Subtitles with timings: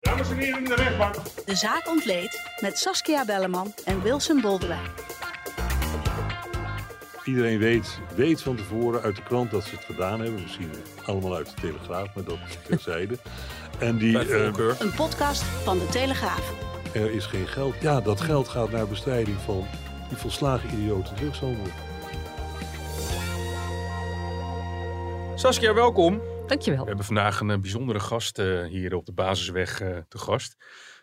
[0.00, 1.14] Dames en heren in de rechtbank.
[1.46, 4.90] De zaak ontleed met Saskia Belleman en Wilson Boldewijn.
[7.24, 10.42] Iedereen weet, weet van tevoren uit de krant dat ze het gedaan hebben.
[10.42, 10.70] Misschien
[11.06, 13.18] allemaal uit de Telegraaf, maar dat terzijde.
[13.78, 14.78] En die, eh.
[14.78, 16.52] Een podcast van de Telegraaf.
[16.94, 17.74] er is geen geld.
[17.80, 19.66] Ja, dat geld gaat naar bestrijding van
[20.08, 21.64] die volslagen idiote drugshandel.
[25.34, 26.20] Saskia, welkom.
[26.50, 26.80] Dankjewel.
[26.80, 30.56] We hebben vandaag een eh, bijzondere gast eh, hier op de Basisweg eh, te gast.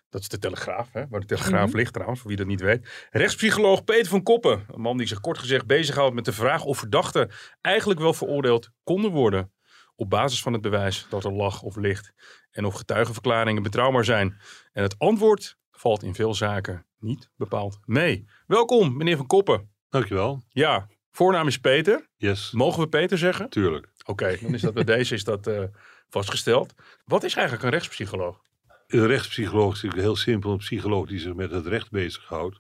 [0.10, 1.08] Dat is de Telegraaf, hè?
[1.10, 3.08] waar de Telegraaf ligt trouwens, voor wie dat niet weet.
[3.10, 4.66] Rechtspsycholoog Peter van Koppen.
[4.68, 8.70] Een man die zich kort gezegd bezighoudt met de vraag of verdachten eigenlijk wel veroordeeld
[8.84, 9.52] konden worden.
[9.96, 12.14] Op basis van het bewijs dat er lag of ligt.
[12.52, 14.38] En of getuigenverklaringen betrouwbaar zijn.
[14.74, 18.26] En het antwoord valt in veel zaken niet bepaald mee.
[18.48, 19.70] Welkom, meneer van Koppen.
[19.90, 20.44] Dankjewel.
[20.50, 22.10] Ja, voornaam is Peter.
[22.16, 23.50] Yes, Mogen we Peter zeggen?
[23.50, 23.96] tuurlijk.
[24.08, 25.64] Oké, dan is dat bij deze is dat eh,
[26.10, 26.74] vastgesteld.
[27.06, 28.42] Wat is eigenlijk een rechtspsycholoog?
[28.88, 30.52] De rechtspsycholoog is natuurlijk heel simpel.
[30.52, 32.60] Een psycholoog die zich met het recht bezighoudt.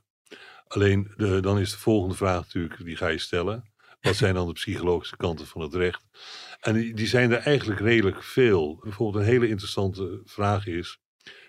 [0.68, 3.72] Alleen dan is de volgende vraag natuurlijk, die ga je stellen.
[4.02, 6.04] Wat zijn dan de psychologische kanten van het recht?
[6.60, 8.80] En die, die zijn er eigenlijk redelijk veel.
[8.84, 11.00] Bijvoorbeeld een hele interessante vraag is.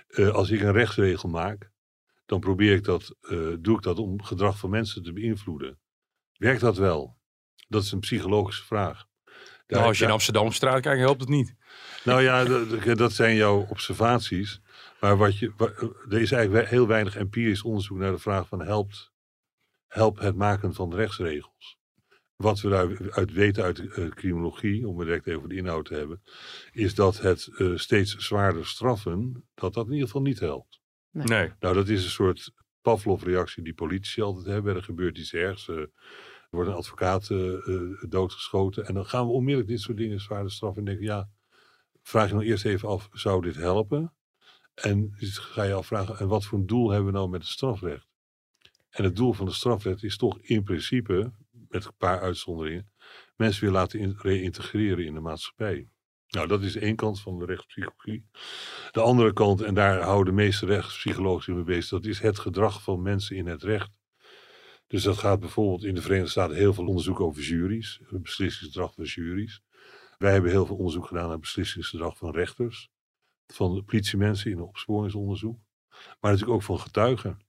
[0.09, 1.71] eh, als ik een rechtsregel maak,
[2.27, 5.79] dan probeer ik dat, eh, doe ik dat om gedrag van mensen te beïnvloeden.
[6.37, 7.17] Werkt dat wel?
[7.69, 9.08] Dat is een psychologische vraag.
[9.69, 11.55] Nou, als je in Amsterdamstraat kijkt, helpt het niet.
[12.05, 12.45] nou ja,
[12.95, 14.61] dat, zijn jouw observaties.
[15.01, 15.73] Maar wat je, wa-
[16.09, 19.13] er is eigenlijk heel weinig empirisch onderzoek naar de vraag van helpt,
[19.87, 21.77] helpt het maken van rechtsregels.
[22.37, 25.57] Wat we daaruit uit weten uit de eh, criminologie, om het direct even over de
[25.57, 26.23] inhoud te hebben,
[26.73, 30.81] is dat het eh, steeds zwaarder straffen, dat dat in ieder geval niet helpt.
[31.11, 31.53] Nee.
[31.61, 32.53] Nou, dat is een soort
[32.83, 34.77] Pavlov-reactie die politici altijd hebben.
[34.77, 35.69] Er gebeurt iets ergs.
[35.69, 35.91] eh, er
[36.51, 38.87] wordt een advocaat eh, eh, doodgeschoten.
[38.87, 40.79] En dan gaan we onmiddellijk dit soort dingen zwaarder straffen.
[40.79, 41.29] En denken, ja,
[42.03, 44.15] vraag je dan eerst even af, zou dit helpen?
[44.75, 47.51] En dus ga je afvragen, en wat voor een doel hebben we nou met het
[47.51, 48.07] strafrecht?
[48.91, 51.33] En het doel van het strafrecht is toch in principe,
[51.69, 52.91] met een paar uitzonderingen,
[53.37, 55.89] mensen weer laten reïntegreren in de maatschappij.
[56.29, 58.29] Nou, dat is één kant van de rechtspsychologie.
[58.91, 62.39] De andere kant, en daar houden de meeste rechtspsychologen zich mee bezig, dat is het
[62.39, 63.91] gedrag van mensen in het recht.
[64.89, 69.05] Dus dat gaat bijvoorbeeld in de Verenigde Staten heel veel onderzoek over juries, beslissingsgedrag van
[69.05, 69.63] juries.
[70.19, 72.91] Wij hebben heel veel onderzoek gedaan naar beslissingsgedrag van rechters,
[73.47, 75.59] van politiemensen in opsporingsonderzoek,
[75.91, 77.47] maar natuurlijk ook van getuigen.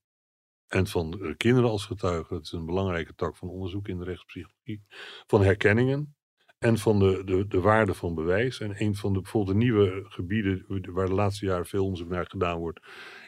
[0.67, 2.35] En van eh, kinderen als getuigen.
[2.35, 4.83] Dat is een belangrijke tak van onderzoek in de rechtspsychologie.
[5.27, 6.15] Van herkenningen
[6.57, 8.59] en van de, de, de waarde van bewijs.
[8.59, 12.57] En een van de bijvoorbeeld nieuwe gebieden waar de laatste jaren veel onderzoek naar gedaan
[12.57, 12.79] wordt,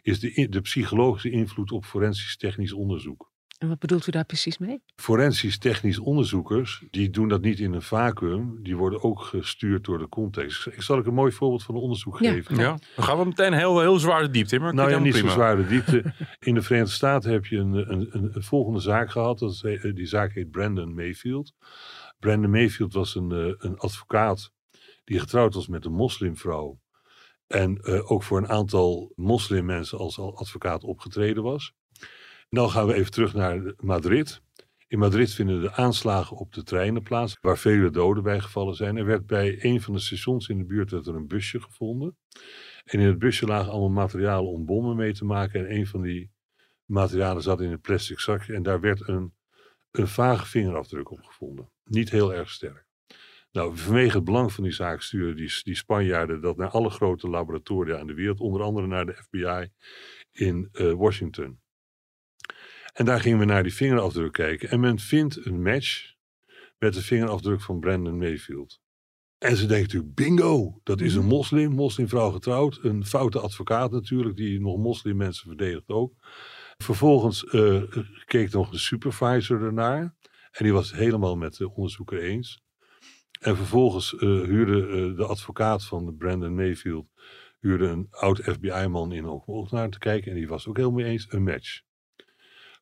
[0.01, 3.30] is de, de psychologische invloed op forensisch technisch onderzoek.
[3.61, 4.83] En wat bedoelt u daar precies mee?
[4.95, 9.97] Forensisch technisch onderzoekers, die doen dat niet in een vacuüm, die worden ook gestuurd door
[9.97, 10.67] de context.
[10.67, 12.31] Ik zal ik een mooi voorbeeld van een onderzoek Ja.
[12.31, 12.55] geven.
[12.55, 14.61] Ja, dan gaan we meteen heel, heel zwaar de diepte in.
[14.61, 16.13] Maar Nou ja, niet zo helemaal zware diepte.
[16.39, 19.39] In de Verenigde Staten heb je een, een, een, een volgende zaak gehad.
[19.39, 21.53] Dat is, eh, die zaak heet Brandon Mayfield.
[22.19, 24.51] Brandon Mayfield was een, eh, een advocaat
[25.03, 26.79] die getrouwd was met een moslimvrouw.
[27.47, 31.73] En eh, ook voor een aantal moslimmensen als al advocaat opgetreden was.
[32.55, 34.41] Nou gaan we even terug naar Madrid.
[34.87, 38.97] In Madrid vinden de aanslagen op de treinen plaats, waar vele doden bij gevallen zijn.
[38.97, 42.17] Er werd bij een van de stations in de buurt er een busje gevonden.
[42.83, 45.59] En in het busje lagen allemaal materialen om bommen mee te maken.
[45.59, 46.31] En een van die
[46.85, 48.53] materialen zat in een plastic zakje.
[48.53, 49.33] En daar werd een,
[49.91, 51.69] een vage vingerafdruk op gevonden.
[51.83, 52.85] Niet heel erg sterk.
[53.51, 57.29] Nou, vanwege het belang van die zaak stuurden die, die Spanjaarden dat naar alle grote
[57.29, 58.39] laboratoria in de wereld.
[58.39, 59.71] Onder andere naar de FBI
[60.31, 61.60] in eh, Washington.
[62.93, 64.69] En daar gingen we naar die vingerafdruk kijken.
[64.69, 66.13] En men vindt een match
[66.77, 68.81] met de vingerafdruk van Brandon Mayfield.
[69.37, 72.79] En ze denken natuurlijk, bingo, dat is een moslim, moslimvrouw getrouwd.
[72.81, 76.13] Een foute advocaat natuurlijk, die nog moslimmensen verdedigt ook.
[76.77, 77.83] Vervolgens eh,
[78.25, 80.15] keek nog de supervisor ernaar.
[80.51, 82.61] En die was het helemaal met de onderzoeker eens.
[83.39, 87.07] En vervolgens eh, huurde eh, de advocaat van Brandon Mayfield
[87.59, 90.31] huurde een oud FBI-man in om naar te kijken.
[90.31, 91.81] En die was ook helemaal mee eens, een match.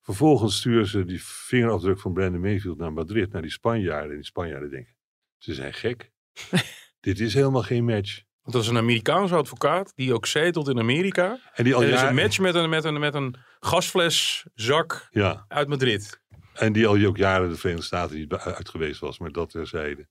[0.10, 4.10] Vervolgens sturen ze die vingerafdruk van Brandon Mayfield naar Madrid, naar die Spanjaarden.
[4.10, 4.96] En die Spanjaarden denken,
[5.38, 6.12] ze zijn gek.
[7.00, 8.22] Dit is helemaal geen match.
[8.42, 11.40] Want dat is een Amerikaanse advocaat die ook zetelt in Amerika.
[11.54, 15.08] En die al er is jaren- een match met een, met een, met een gasfleszak
[15.12, 16.22] Ja, uit Madrid.
[16.54, 20.08] en die al ook jaren de Verenigde Staten niet uit geweest was, maar dat terzijde.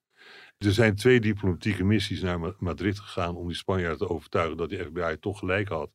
[0.59, 4.69] Er zijn twee diplomatieke missies naar Ma- Madrid gegaan om die Spanjaarden te overtuigen dat
[4.69, 5.91] die FBI toch gelijk had.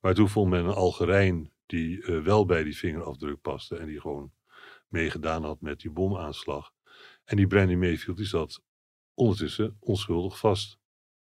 [0.00, 4.00] Maar toen vond men een Algerijn die eh, wel bij die vingerafdruk paste en die
[4.00, 4.32] gewoon
[4.88, 6.70] meegedaan had met die bomaanslag.
[7.24, 8.62] En die Brandy Mayfield die zat
[9.14, 10.78] ondertussen onschuldig vast.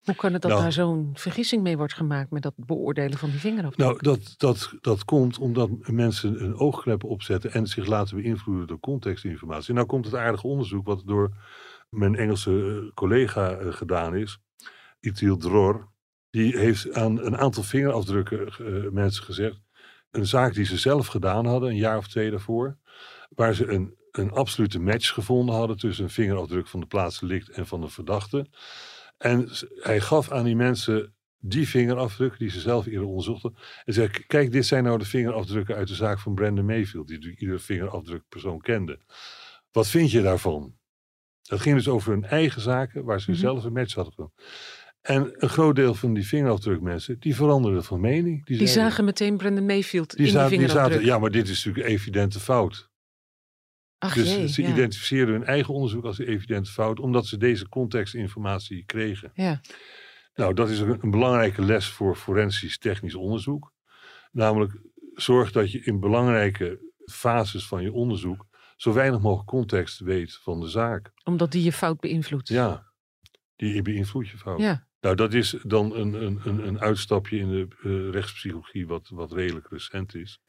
[0.04, 0.62] Hoe kan het dat Nou.
[0.62, 3.86] daar zo'n vergissing mee wordt gemaakt met dat beoordelen van die vingerafdruk?
[3.86, 8.80] Nou, dat, dat, dat komt omdat mensen een oogkleppen opzetten en zich laten beïnvloeden door
[8.80, 9.68] contextinformatie.
[9.68, 11.36] En nou komt het aardige onderzoek wat door
[11.88, 14.38] mijn Engelse eh, collega eh, gedaan is,
[15.00, 15.92] Itil Dror.
[16.30, 19.63] Die heeft aan een aantal vingerafdrukken mensen gezegd,
[20.14, 22.76] een zaak die ze zelf gedaan hadden, een jaar of twee daarvoor,
[23.28, 27.66] waar ze een, een absolute match gevonden hadden tussen een vingerafdruk van de plaatsdelict en
[27.66, 28.46] van de verdachte.
[29.18, 29.48] En
[29.80, 33.56] hij gaf aan die mensen die vingerafdrukken die ze zelf eerder onderzochten.
[33.84, 37.08] En zei, "K- kijk, dit zijn nou de vingerafdrukken uit de zaak van Brandon Mayfield,
[37.08, 39.00] die iedere vingerafdrukpersoon kende.
[39.72, 40.74] Wat vind je daarvan?
[41.42, 43.40] Dat ging dus over hun eigen zaken, waar ze Mhm.
[43.40, 44.32] zelf een match hadden gedaan.
[45.04, 48.46] En een groot deel van die vingerafdrukmensen, die veranderden van mening.
[48.46, 51.00] die zeiden- zagen meteen Brandon Mayfield die in zaten, die die vingerafdruk.
[51.00, 52.90] zaten, ja, maar dit is natuurlijk een evidente fout.
[53.98, 54.68] Ach Dus jee, ze ja.
[54.68, 59.30] identificeerden hun eigen onderzoek als een evidente fout, omdat ze deze contextinformatie kregen.
[59.34, 59.60] Ja.
[60.34, 63.72] Nou, dat is een, een belangrijke les voor forensisch technisch onderzoek.
[64.32, 64.80] Namelijk,
[65.14, 68.46] zorg dat je in belangrijke fases van je onderzoek
[68.76, 71.10] zo weinig mogelijk context weet van de zaak.
[71.24, 72.48] Omdat die je fout beïnvloedt.
[72.48, 72.92] Ja,
[73.56, 74.60] die beïnvloedt je fout.
[74.60, 74.86] Ja.
[75.04, 79.32] Nou, dat is dan een, een, een, een uitstapje in de eh, rechtspsychologie wat, wat
[79.32, 80.40] redelijk recent is.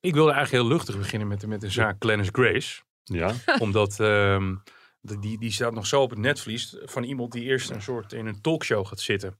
[0.00, 2.82] Ik wilde eigenlijk heel luchtig beginnen met, met de zaak Clarence Grace.
[3.04, 4.54] Ja, Omdat ehm,
[5.00, 8.12] de- die, die staat nog zo op het netvlies van iemand die eerst een soort
[8.12, 9.38] in een talkshow gaat zitten.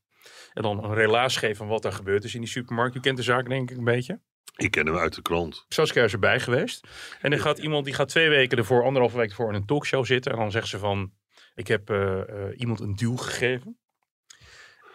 [0.52, 2.96] En dan een relaas geeft van wat daar gebeurd is in die supermarkt.
[2.96, 4.20] U kent de zaak denk ik een beetje.
[4.56, 5.64] ik ken hem uit de krant.
[5.68, 6.86] Saskia is erbij geweest.
[7.20, 10.04] En dan gaat iemand die gaat twee weken ervoor, anderhalve week ervoor in een talkshow
[10.04, 10.32] zitten.
[10.32, 11.12] En dan zegt ze van,
[11.54, 13.78] ik heb eh, eh, iemand een duw gegeven.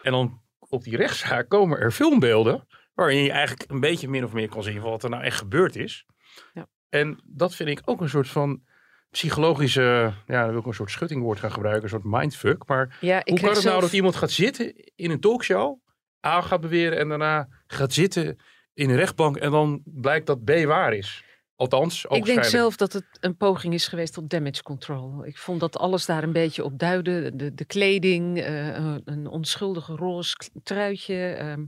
[0.02, 2.66] En dan op die rechtszaak komen er filmbeelden.
[2.94, 5.76] Waarin je eigenlijk een beetje min of meer kan zien wat er nou echt gebeurd
[5.76, 6.06] is.
[6.54, 6.66] Ja.
[6.88, 8.62] En dat vind ik ook een soort van
[9.10, 12.66] psychologische, ja, dan wil ik een soort schuttingwoord gaan gebruiken, een soort mindfuck.
[12.66, 15.80] Maar Ja, ik hoe kan het nou dat iemand gaat zitten in een talkshow,
[16.26, 18.38] A gaat beweren en daarna gaat zitten
[18.74, 21.24] in een rechtbank en dan blijkt dat B waar is?
[21.62, 25.24] Althans, Ik denk zelf dat het een poging is geweest tot damage control.
[25.26, 27.36] Ik vond dat alles daar een beetje op duidde.
[27.36, 31.14] De, de kleding, eh, een, een onschuldige roze truitje.
[31.32, 31.64] ehm,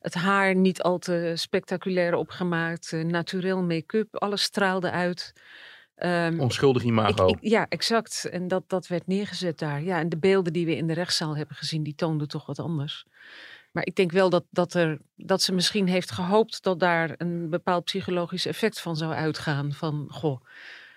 [0.00, 2.92] het haar niet al te spectaculair opgemaakt.
[2.92, 5.32] eh, naturel make-up, alles straalde uit.
[5.94, 7.26] Ehm, Onschuldig ik, imago.
[7.26, 8.28] ik- ja, exact.
[8.30, 9.82] En dat, dat werd neergezet daar.
[9.82, 12.58] Ja, en de beelden die we in de rechtszaal hebben gezien, die toonden toch wat
[12.58, 13.06] anders.
[13.74, 17.50] Maar ik denk wel dat, dat, er, dat ze misschien heeft gehoopt dat daar een
[17.50, 19.72] bepaald psychologisch effect van zou uitgaan.
[19.72, 20.40] Van, goh,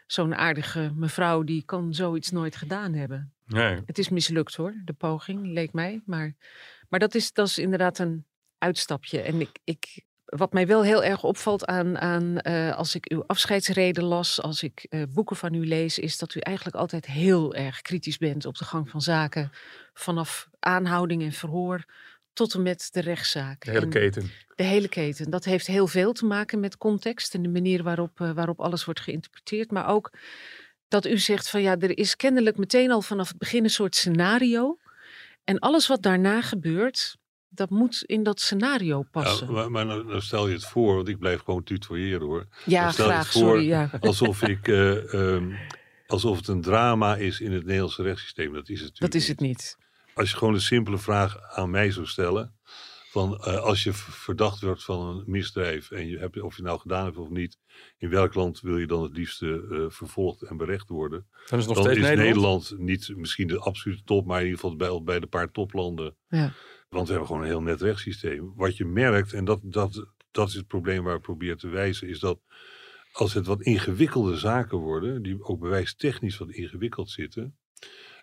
[0.07, 3.33] zo'n aardige mevrouw die kan zoiets nooit gedaan hebben.
[3.45, 3.81] nee.
[3.85, 6.01] Het is mislukt hoor, de poging, leek mij.
[6.05, 6.35] Maar,
[6.89, 8.25] maar dat, is, dat is inderdaad een
[8.57, 9.21] uitstapje.
[9.21, 13.23] En ik, ik, wat mij wel heel erg opvalt aan, aan eh, als ik uw
[13.27, 17.55] afscheidsreden las, als ik eh, boeken van u lees, is dat u eigenlijk altijd heel
[17.55, 19.51] erg kritisch bent op de gang van zaken.
[19.93, 21.85] Vanaf aanhouding en verhoor
[22.37, 23.65] tot en met de rechtszaak.
[23.65, 24.31] De hele En keten.
[24.55, 25.29] de hele keten.
[25.29, 28.85] Dat heeft heel veel te maken met context en de manier waarop, eh, waarop alles
[28.85, 29.71] wordt geïnterpreteerd.
[29.71, 30.11] Maar ook
[30.87, 33.95] dat u zegt van ja, er is kennelijk meteen al vanaf het begin een soort
[33.95, 34.77] scenario.
[35.43, 37.17] En alles wat daarna gebeurt,
[37.49, 39.47] dat moet in dat scenario passen.
[39.47, 42.47] Ja, maar maar nou, nou stel je het voor, want ik blijf gewoon tutoyeren hoor.
[42.65, 43.23] Ja, stel graag.
[43.23, 43.67] het voor Sorry.
[43.67, 43.89] Ja.
[43.99, 45.51] Alsof, ik, eh, ehm,
[46.07, 48.53] alsof het een drama is in het Nederlandse rechtssysteem.
[48.53, 49.77] Dat is het natuurlijk Dat is het niet.
[50.17, 52.55] Als je gewoon een simpele vraag aan mij zou stellen.
[53.09, 56.65] Van, eh, als je verdacht wordt van een misdrijf en je hebt, of je het
[56.65, 57.57] nou gedaan hebt of niet.
[57.97, 61.27] In welk land wil je dan het liefste eh, vervolgd en berecht worden?
[61.49, 62.69] Dan is het nog dan steeds is Nederland.
[62.69, 66.15] Nederland niet misschien de absolute top, maar in ieder geval bij, bij de paar toplanden.
[66.27, 66.53] Ja.
[66.89, 68.53] Want we hebben gewoon een heel net rechtssysteem.
[68.55, 72.07] Wat je merkt, en dat, dat, dat is het probleem waar ik probeer te wijzen,
[72.07, 72.39] is dat
[73.11, 77.57] als het wat ingewikkelde zaken worden, die ook bewijstechnisch wat ingewikkeld zitten,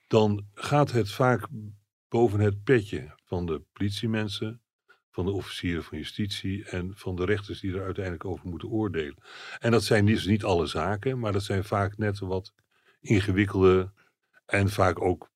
[0.07, 1.49] dan gaat het vaak
[2.15, 4.63] boven het petje van de politiemensen,
[5.11, 9.17] van de officieren van justitie en van de rechters die er uiteindelijk over moeten oordelen.
[9.59, 12.55] En dat zijn dus niet alle zaken, maar dat zijn vaak net wat
[13.01, 13.93] ingewikkelde
[14.47, 15.31] en vaak ook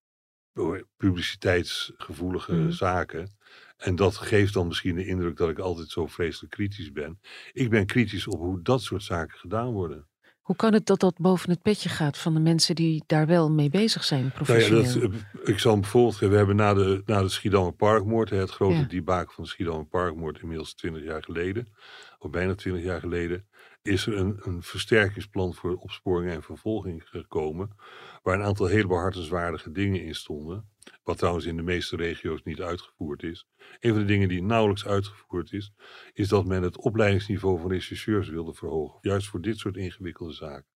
[0.97, 2.70] publiciteitsgevoelige Mhm.
[2.70, 3.37] zaken.
[3.76, 7.20] En dat geeft dan misschien de indruk dat ik altijd zo vreselijk kritisch ben.
[7.52, 10.08] Ik ben kritisch op hoe dat soort zaken gedaan worden.
[10.49, 13.50] Hoe kan het dat dat boven het petje gaat van de mensen die daar wel
[13.50, 15.11] mee bezig zijn, Nou ja, professioneel?
[15.11, 16.31] dat, eh, ik zal een voorbeeld geven.
[16.31, 19.25] We hebben na de, na de Schiedammer Parkmoord, het grote Ja.
[19.26, 21.69] van de Schiedammer Parkmoord, inmiddels 20 jaar geleden,
[22.19, 23.47] of bijna 20 jaar geleden,
[23.82, 27.70] is er een, een versterkingsplan voor opsporing en vervolging gekomen,
[28.23, 30.68] waar een aantal hele behartenswaardige dingen in stonden,
[31.02, 33.47] wat trouwens in de meeste regio's niet uitgevoerd is.
[33.80, 35.73] Een van de dingen die nauwelijks uitgevoerd is,
[36.12, 40.66] is dat men het opleidingsniveau van rechercheurs wilde verhogen, juist voor dit soort ingewikkelde zaken.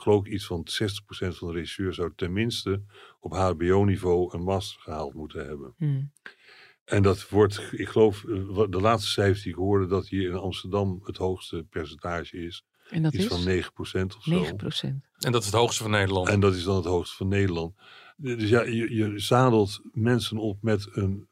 [0.00, 2.82] Ik geloof iets van 60% van de regisseurs zou tenminste
[3.18, 5.74] op HBO-niveau een master gehaald moeten hebben.
[5.76, 6.12] Hmm.
[6.90, 10.36] En dat wordt, ik geloof, eh, de laatste cijfers die ik hoorde, dat hier in
[10.36, 12.64] Amsterdam het hoogste percentage is.
[12.88, 14.30] En dat iets is van 9% of zo.
[14.30, 15.04] 9 procent.
[15.18, 16.28] En dat is het hoogste van Nederland.
[16.28, 17.74] En dat is dan het hoogste van Nederland.
[18.16, 21.28] Dus ja, je, je zadelt mensen op met een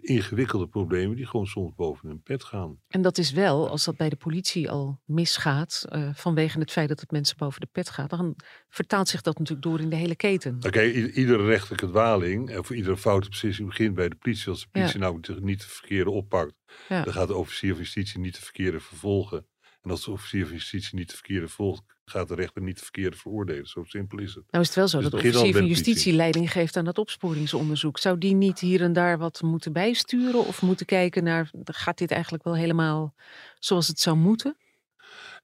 [0.00, 2.80] ingewikkelde problemen die gewoon soms boven hun pet gaan.
[2.88, 6.88] En dat is wel, als dat bij de politie al misgaat, eh, vanwege het feit
[6.88, 8.36] dat het mensen boven de pet gaat, dan
[8.68, 10.56] vertaalt zich dat natuurlijk door in de hele keten.
[10.66, 14.48] Oké, iedere rechtelijke dwaling en voor iedere foute beslissing begint bij de politie.
[14.48, 16.54] Als de politie nou niet de verkeerde oppakt,
[16.88, 17.02] Ja.
[17.02, 19.46] dan gaat de officier van justitie niet de verkeerde vervolgen.
[19.82, 22.82] En als de officier van justitie niet de verkeerde vervolgt, gaat de rechter niet de
[22.82, 23.66] verkeerde veroordelen.
[23.66, 24.44] Zo simpel is het.
[24.50, 26.98] Nou is het wel zo Dus dat de officier van justitie leiding geeft aan dat
[26.98, 27.98] opsporingsonderzoek.
[27.98, 32.10] Zou die niet hier en daar wat moeten bijsturen of moeten kijken naar, gaat dit
[32.10, 33.14] eigenlijk wel helemaal
[33.58, 34.56] zoals het zou moeten?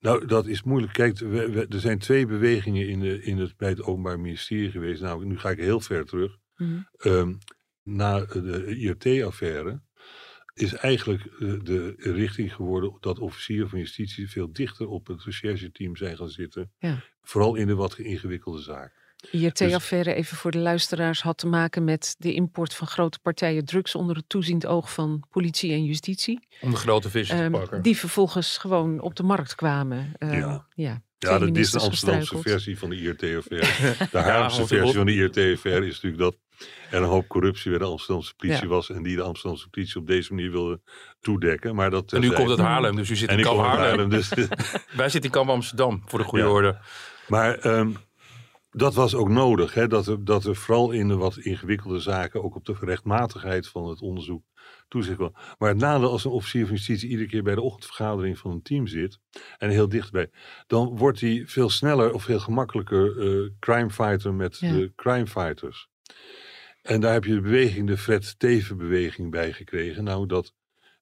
[0.00, 0.92] Nou, dat is moeilijk.
[0.92, 4.70] Kijk, we- we- er zijn twee bewegingen in, de, in het, bij het Openbaar Ministerie
[4.70, 5.02] geweest.
[5.02, 6.36] Nou, nu ga ik heel ver terug.
[6.96, 7.34] Ehm,
[7.82, 9.80] na de IRT-affaire
[10.54, 15.96] is eigenlijk eh, de richting geworden dat officieren van justitie veel dichter op het rechercheteam
[15.96, 16.72] zijn gaan zitten.
[16.78, 17.02] Ja.
[17.22, 19.02] Vooral in de wat ingewikkelde zaken.
[19.30, 23.94] IRT-affaire, even voor de luisteraars, had te maken met de import van grote partijen drugs
[23.94, 26.46] onder het toeziend oog van politie en justitie.
[26.60, 27.82] Om de grote vissen Ehm, te pakken.
[27.82, 30.12] die vervolgens gewoon op de markt kwamen.
[30.18, 30.66] Ehm, Ja.
[30.74, 31.02] ja.
[31.18, 32.42] Dat is de Amsterdamse gestruikeld.
[32.42, 33.66] versie van de IRT-affaire.
[34.10, 36.36] De Haarlemse versie van de IRT-affaire is natuurlijk dat
[36.90, 38.68] er een hoop corruptie bij de Amsterdamse politie Ja.
[38.68, 38.90] was.
[38.90, 40.80] En die de Amsterdamse politie op deze manier wilde
[41.20, 41.74] toedekken.
[41.74, 43.84] Maar dat en nu komt het Haarlem, dus u zit En in Kamp Haarlem.
[43.86, 44.28] Haarlem, dus
[44.96, 46.50] Wij zitten in Kamp Amsterdam, voor de goede Ja.
[46.50, 46.78] orde.
[47.28, 47.90] Maar ehm,
[48.70, 49.74] dat was ook nodig.
[49.74, 49.86] Hè?
[49.86, 53.88] Dat, er, dat er vooral in de wat ingewikkelde zaken ook op de rechtmatigheid van
[53.88, 54.42] het onderzoek
[54.88, 55.34] toezicht kwam.
[55.58, 58.62] Maar het nadeel als een officier van justitie iedere keer bij de ochtendvergadering van een
[58.62, 59.18] team zit
[59.58, 60.30] en heel dichtbij,
[60.66, 64.72] dan wordt hij veel sneller of veel gemakkelijker eh crime fighter met Ja.
[64.72, 65.88] de crime fighters.
[66.84, 70.04] En daar heb je de beweging, de Fred Teven beweging bij gekregen.
[70.04, 70.54] Nou, dat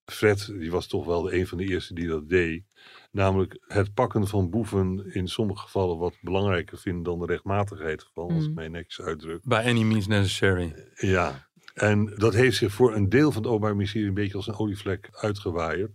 [0.05, 2.65] Fred, die was toch wel een van de eerste die dat deed.
[3.11, 8.31] Namelijk het pakken van boeven in sommige gevallen wat belangrijker vinden dan de rechtmatigheid van,
[8.31, 8.55] als ik Mm.
[8.55, 9.41] mij netjes uitdruk.
[9.45, 10.75] By any means necessary.
[10.95, 14.47] Ja, en dat heeft zich voor een deel van het Openbaar Ministerie een beetje als
[14.47, 15.93] een olievlek uitgewaaierd.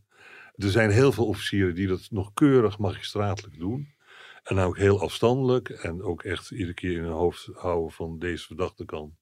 [0.56, 3.96] Er zijn heel veel officieren die dat nog keurig magistratelijk doen.
[4.44, 8.20] En nou ook heel afstandelijk en ook echt iedere keer in hun hoofd houden van
[8.20, 9.16] deze verdachte kan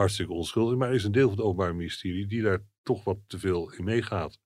[0.00, 0.78] hartstikke onschuldig.
[0.78, 3.72] Maar er is een deel van het Openbaar Ministerie die daar toch wat te veel
[3.72, 4.38] in meegaat.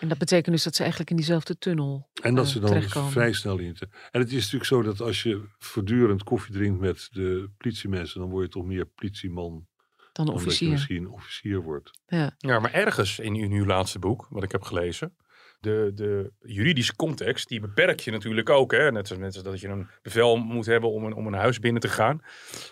[0.00, 2.82] En dat betekent dus dat ze eigenlijk in diezelfde tunnel En dat eh, ze dan
[3.10, 3.74] vrij snel in.
[3.74, 8.20] te- En het is natuurlijk zo dat als je voortdurend koffie drinkt met de politiemensen,
[8.20, 9.66] dan word je toch meer politieman
[10.12, 10.70] dan dan dat je officier.
[10.70, 11.90] misschien officier wordt.
[12.06, 12.34] Ja.
[12.38, 15.16] Ja, maar ergens in uw, in uw laatste boek, wat ik heb gelezen,
[15.60, 18.72] de, de juridische context, die beperk je natuurlijk ook.
[18.72, 18.90] Hè?
[18.92, 21.88] Net, als dat je een bevel moet hebben om een, om een huis binnen te
[21.88, 22.20] gaan.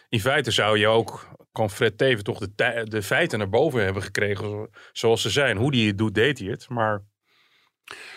[0.09, 4.03] In feite zou je ook, kan Fred Teven toch de, de feiten naar boven hebben
[4.03, 5.57] gekregen zo- zoals ze zijn.
[5.57, 6.69] Hoe die het doet, deed hij het.
[6.69, 7.03] Maar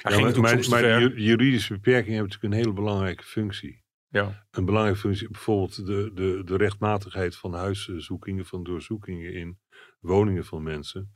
[0.02, 3.84] hij Ja, ging maar de juridische beperkingen hebben natuurlijk een hele belangrijke functie.
[4.10, 4.46] Ja.
[4.52, 9.60] Een belangrijke functie, bijvoorbeeld de, de, de rechtmatigheid van huiszoekingen, van doorzoekingen in
[10.00, 11.16] woningen van mensen.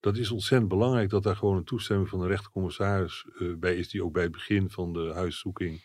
[0.00, 3.88] Dat is ontzettend belangrijk dat daar gewoon een toestemming van de rechtercommissaris eh, bij is,
[3.88, 5.80] die ook bij het begin van de huiszoeking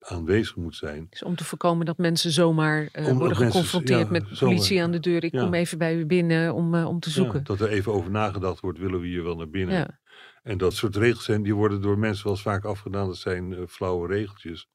[0.00, 1.06] aanwezig moet zijn.
[1.10, 4.54] Dus om te voorkomen dat mensen zomaar eh, worden mensen, geconfronteerd ja, met zomaar.
[4.54, 5.24] politie aan de deur.
[5.24, 5.42] Ik Ja.
[5.42, 7.38] kom even bij u binnen om, eh, om te zoeken.
[7.38, 10.00] Ja, dat er even over nagedacht wordt, willen we hier wel naar binnen?
[10.42, 13.06] En dat soort regels zijn, die worden door mensen wel eens vaak afgedaan.
[13.06, 14.68] Dat zijn eh, flauwe regeltjes.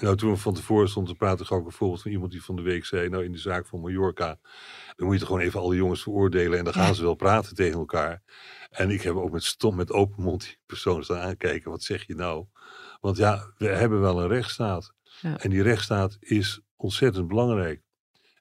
[0.00, 2.42] Nou, toen we van tevoren stonden te praten, gaf ik een voorbeeld van iemand die
[2.42, 4.38] van de week zei, nou in de zaak van Mallorca,
[4.96, 7.14] dan moet je toch gewoon even al die jongens veroordelen en dan gaan ze wel
[7.14, 8.22] praten tegen elkaar.
[8.70, 12.06] En ik heb ook met stom, met open mond die persoon staan aankijken, wat zeg
[12.06, 12.44] je nou?
[13.00, 14.92] Want ja, we hebben wel een rechtsstaat.
[15.20, 15.38] Ja.
[15.38, 17.82] En die rechtsstaat is ontzettend belangrijk.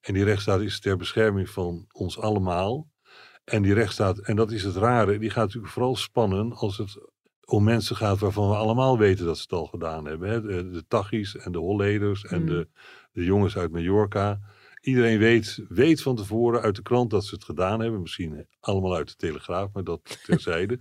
[0.02, 2.90] En die rechtsstaat is ter bescherming van ons allemaal.
[3.44, 6.98] En die rechtsstaat, en dat is het rare, die gaat natuurlijk vooral spannen als het
[7.46, 10.30] om mensen gaat waarvan we allemaal weten dat ze het al gedaan hebben.
[10.30, 10.42] Hè?
[10.42, 12.46] De, de Tachis en de Holleders en Mm.
[12.48, 12.68] de,
[13.12, 14.40] de jongens uit Mallorca.
[14.88, 18.02] Iedereen weet, weet van tevoren uit de krant dat ze het gedaan hebben.
[18.02, 20.80] Misschien allemaal uit de Telegraaf, maar dat terzijde.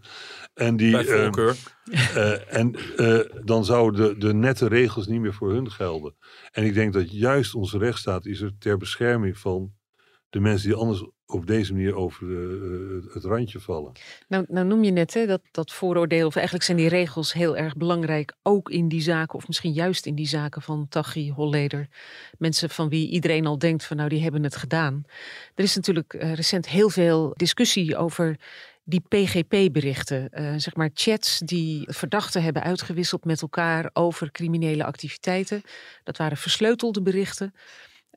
[0.55, 5.53] En, die, ehm, eh, en eh, dan zouden de, de nette regels niet meer voor
[5.53, 6.15] hun gelden.
[6.53, 9.73] En ik denk dat juist onze rechtsstaat is er ter bescherming van
[10.31, 13.93] de mensen die anders op deze manier over de, eh, het randje vallen.
[14.29, 17.57] Nou, nou noem je net hè, dat, dat vooroordeel, of eigenlijk zijn die regels heel
[17.57, 21.89] erg belangrijk, ook in die zaken, of misschien juist in die zaken van Taghi, Holleder.
[22.39, 25.05] Mensen van wie iedereen al denkt van nou, die hebben het gedaan.
[25.55, 28.39] Er is natuurlijk eh, recent heel veel discussie over
[28.85, 30.31] die PGP-berichten.
[30.31, 35.63] eh, zeg maar chats die verdachten hebben uitgewisseld met elkaar over criminele activiteiten.
[36.05, 37.55] Dat waren versleutelde berichten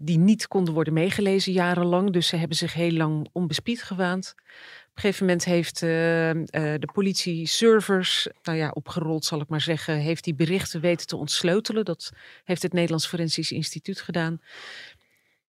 [0.01, 2.11] die niet konden worden meegelezen jarenlang.
[2.11, 4.35] Dus ze hebben zich heel lang onbespied gewaand.
[4.37, 6.37] Op een gegeven moment heeft eh, eh,
[6.79, 11.15] de politie servers, nou ja, opgerold zal ik maar zeggen, heeft die berichten weten te
[11.15, 11.85] ontsleutelen.
[11.85, 12.11] Dat
[12.43, 14.41] heeft het Nederlands Forensisch Instituut gedaan.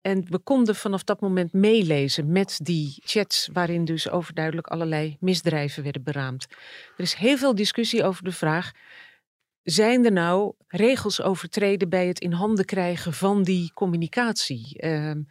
[0.00, 5.82] En we konden vanaf dat moment meelezen met die chats, waarin dus overduidelijk allerlei misdrijven
[5.82, 6.46] werden beraamd.
[6.96, 8.72] Er is heel veel discussie over de vraag:
[9.62, 14.78] zijn er nou regels overtreden bij het in handen krijgen van die communicatie?
[14.78, 15.22] Ehm,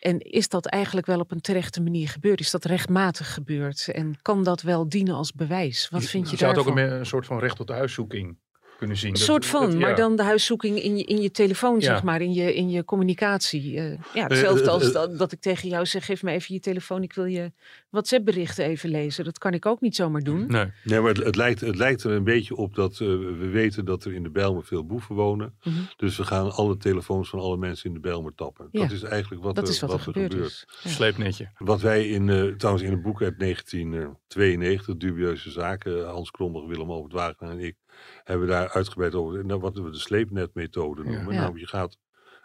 [0.00, 2.40] en is dat eigenlijk wel op een terechte manier gebeurd?
[2.40, 3.88] Is dat rechtmatig gebeurd?
[3.92, 5.88] En kan dat wel dienen als bewijs?
[5.88, 6.84] Wat vind je zou het ook daarvan?
[6.92, 8.38] een, een soort van recht tot huiszoeking
[8.78, 9.08] kunnen zien.
[9.08, 9.78] Een Dat- soort van, dat- ja.
[9.78, 11.80] maar dan de huiszoeking in je, in je telefoon, Ja.
[11.80, 13.76] zeg maar, in je, in je communicatie.
[13.78, 16.54] Eh, ja, hetzelfde eh, als eh, dat, dat ik tegen jou zeg, geef me even
[16.54, 17.52] je telefoon, ik wil je
[17.96, 19.24] WhatsApp-berichten even lezen.
[19.24, 20.46] Dat kan ik ook niet zomaar doen.
[20.46, 20.72] Nee.
[20.84, 23.84] Nee, maar het, het, lijkt, het lijkt er een beetje op dat eh, we weten
[23.84, 25.54] dat er in de Bijlmer veel boeven wonen.
[25.62, 25.74] Mhm.
[25.96, 28.68] Dus we gaan alle telefoons van alle mensen in de Bijlmer tappen.
[28.70, 30.64] Ja, Dat is eigenlijk wat, Dat er, is wat er is.
[30.82, 30.90] Ja.
[30.90, 31.50] Sleepnetje.
[31.58, 36.92] Wat wij in, eh, trouwens in een boek uit 1992, Dubieuze Zaken, Hans Krommer, Willem
[36.92, 37.76] Over het Wagen en ik,
[38.24, 41.34] hebben daar uitgebreid over nou, wat we de sleepnetmethode noemen.
[41.34, 41.40] Ja.
[41.40, 41.98] Nou, je gaat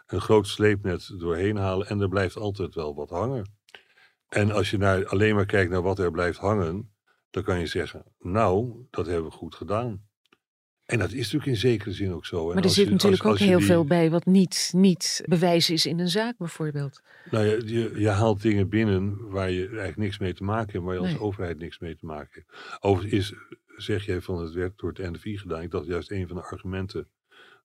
[0.06, 3.60] een groot sleepnet doorheen halen en er blijft altijd wel wat hangen.
[4.32, 6.92] En als je naar, alleen maar kijkt naar wat er blijft hangen,
[7.30, 10.10] dan kan je zeggen, nou, dat hebben we goed gedaan.
[10.84, 12.48] En dat is natuurlijk in zekere zin ook zo.
[12.48, 14.70] En Maar er zit je- natuurlijk als- als ook heel die- veel bij wat niet,
[14.74, 17.00] niet bewijs is in een zaak bijvoorbeeld.
[17.30, 20.84] Nou, je, je, je haalt dingen binnen waar je eigenlijk niks mee te maken hebt,
[20.84, 21.20] waar je als Nee.
[21.20, 22.78] overheid niks mee te maken hebt.
[22.82, 23.38] Overigens is,
[23.84, 25.62] zeg jij van het werd door het NFI gedaan.
[25.62, 27.08] Ik dacht juist een van de argumenten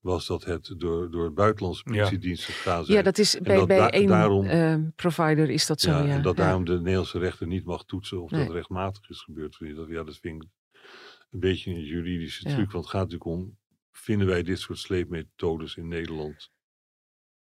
[0.07, 1.91] was dat het door, door buitenlandse Ja.
[2.03, 2.86] politiediensten zijn.
[2.86, 6.03] Ja, dat is bij, dat bij da- één daarom- ehm, provider is dat zo, ja.
[6.03, 6.43] ja, en dat Ja.
[6.43, 8.45] daarom de Nederlandse rechter niet mag toetsen of Nee.
[8.45, 9.58] dat rechtmatig is gebeurd.
[9.75, 10.49] Dat, ja, dat vind ik
[11.32, 12.55] een beetje een juridische Ja.
[12.55, 12.71] truc.
[12.71, 13.58] Want het gaat natuurlijk om,
[13.91, 16.49] vinden wij dit soort sleepmethodes in Nederland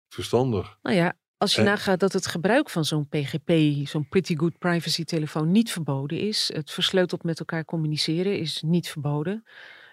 [0.10, 0.78] verstandig?
[0.82, 3.52] Nou ja, als je En- nagaat dat het gebruik van zo'n PGP,
[3.88, 6.52] zo'n Pretty Good Privacy telefoon, niet verboden is.
[6.54, 9.44] Het versleuteld met elkaar communiceren is niet verboden.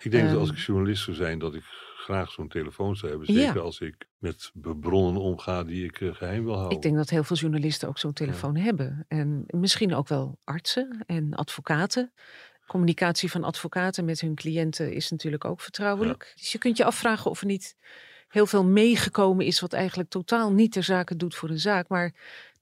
[0.01, 0.59] Ik denk dat als Ehm.
[0.59, 1.65] ik journalist zou zijn, dat ik
[2.05, 3.35] graag zo'n telefoon zou hebben.
[3.35, 3.41] Ja.
[3.47, 6.77] Zeker als ik met bronnen omga die ik eh, geheim wil houden.
[6.77, 9.05] Ik denk dat heel veel journalisten ook zo'n telefoon hebben.
[9.09, 12.13] En misschien ook wel artsen en advocaten.
[12.67, 16.33] Communicatie van advocaten met hun cliënten is natuurlijk ook vertrouwelijk.
[16.37, 17.77] Dus je kunt je afvragen of er niet
[18.29, 21.89] heel veel meegekomen is wat eigenlijk totaal niet ter zake doet voor een zaak.
[21.89, 22.15] Maar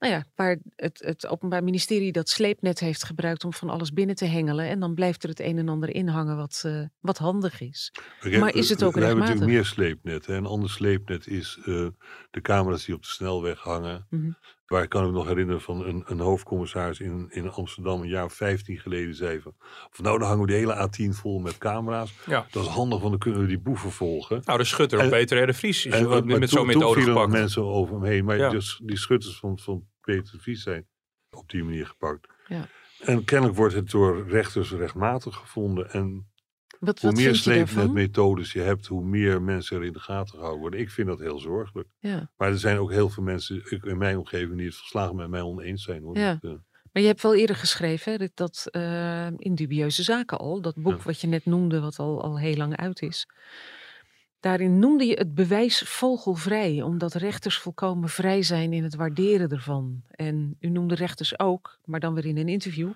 [0.02, 4.16] nou ja, waar het, het Openbaar Ministerie dat sleepnet heeft gebruikt om van alles binnen
[4.16, 4.66] te hengelen.
[4.68, 7.92] En dan blijft er het een en ander in hangen wat, eh, wat handig is.
[8.22, 9.34] Ik maar is het ook We hebben rechtmatig?
[9.40, 10.32] natuurlijk meer sleepnetten.
[10.32, 10.38] hè.
[10.38, 11.86] Een ander sleepnet is eh,
[12.30, 14.06] de camera's die op de snelweg hangen.
[14.10, 14.30] Mhm.
[14.66, 18.24] Waar ik kan me nog herinneren van een, een hoofdcommissaris in, in Amsterdam een jaar
[18.24, 19.54] of 15 geleden zei van,
[19.90, 22.12] van nou dan hangen we de hele A10 vol met camera's.
[22.26, 22.46] Ja.
[22.50, 24.40] Dat is handig, want dan kunnen we die boeven volgen.
[24.44, 25.46] Nou, de schutter En- Peter R.
[25.46, 27.30] de Vries is En, met methode vielen gepakt.
[27.32, 28.24] mensen over hem heen.
[28.24, 28.50] Maar Ja.
[28.50, 30.86] dus, die schutters van, van Peter de Vries zijn
[31.30, 32.26] op die manier gepakt.
[32.46, 32.68] Ja.
[33.00, 35.90] En kennelijk wordt het door rechters rechtmatig gevonden.
[35.90, 36.30] En
[36.80, 37.42] Wat, hoe wat meer daarvan?
[37.42, 40.80] sleepnetmethodes je hebt, hoe meer mensen er in de gaten gehouden worden.
[40.80, 41.88] Ik vind dat heel zorgelijk.
[41.98, 42.30] Ja.
[42.36, 45.40] Maar er zijn ook heel veel mensen in mijn omgeving die het verslagen met mij
[45.40, 46.02] oneens zijn.
[46.02, 46.18] Hoor.
[46.18, 46.38] Ja.
[46.40, 46.58] Dat, eh,
[46.92, 50.96] Maar je hebt wel eerder geschreven, hè, dat, eh, in dubieuze zaken al, dat boek
[50.96, 51.02] Ja.
[51.04, 53.26] wat je net noemde, wat al, al heel lang uit is.
[54.42, 60.02] Daarin noemde je het bewijs vogelvrij, omdat rechters volkomen vrij zijn in het waarderen ervan.
[60.10, 62.90] En u noemde rechters ook, maar dan weer in een interview,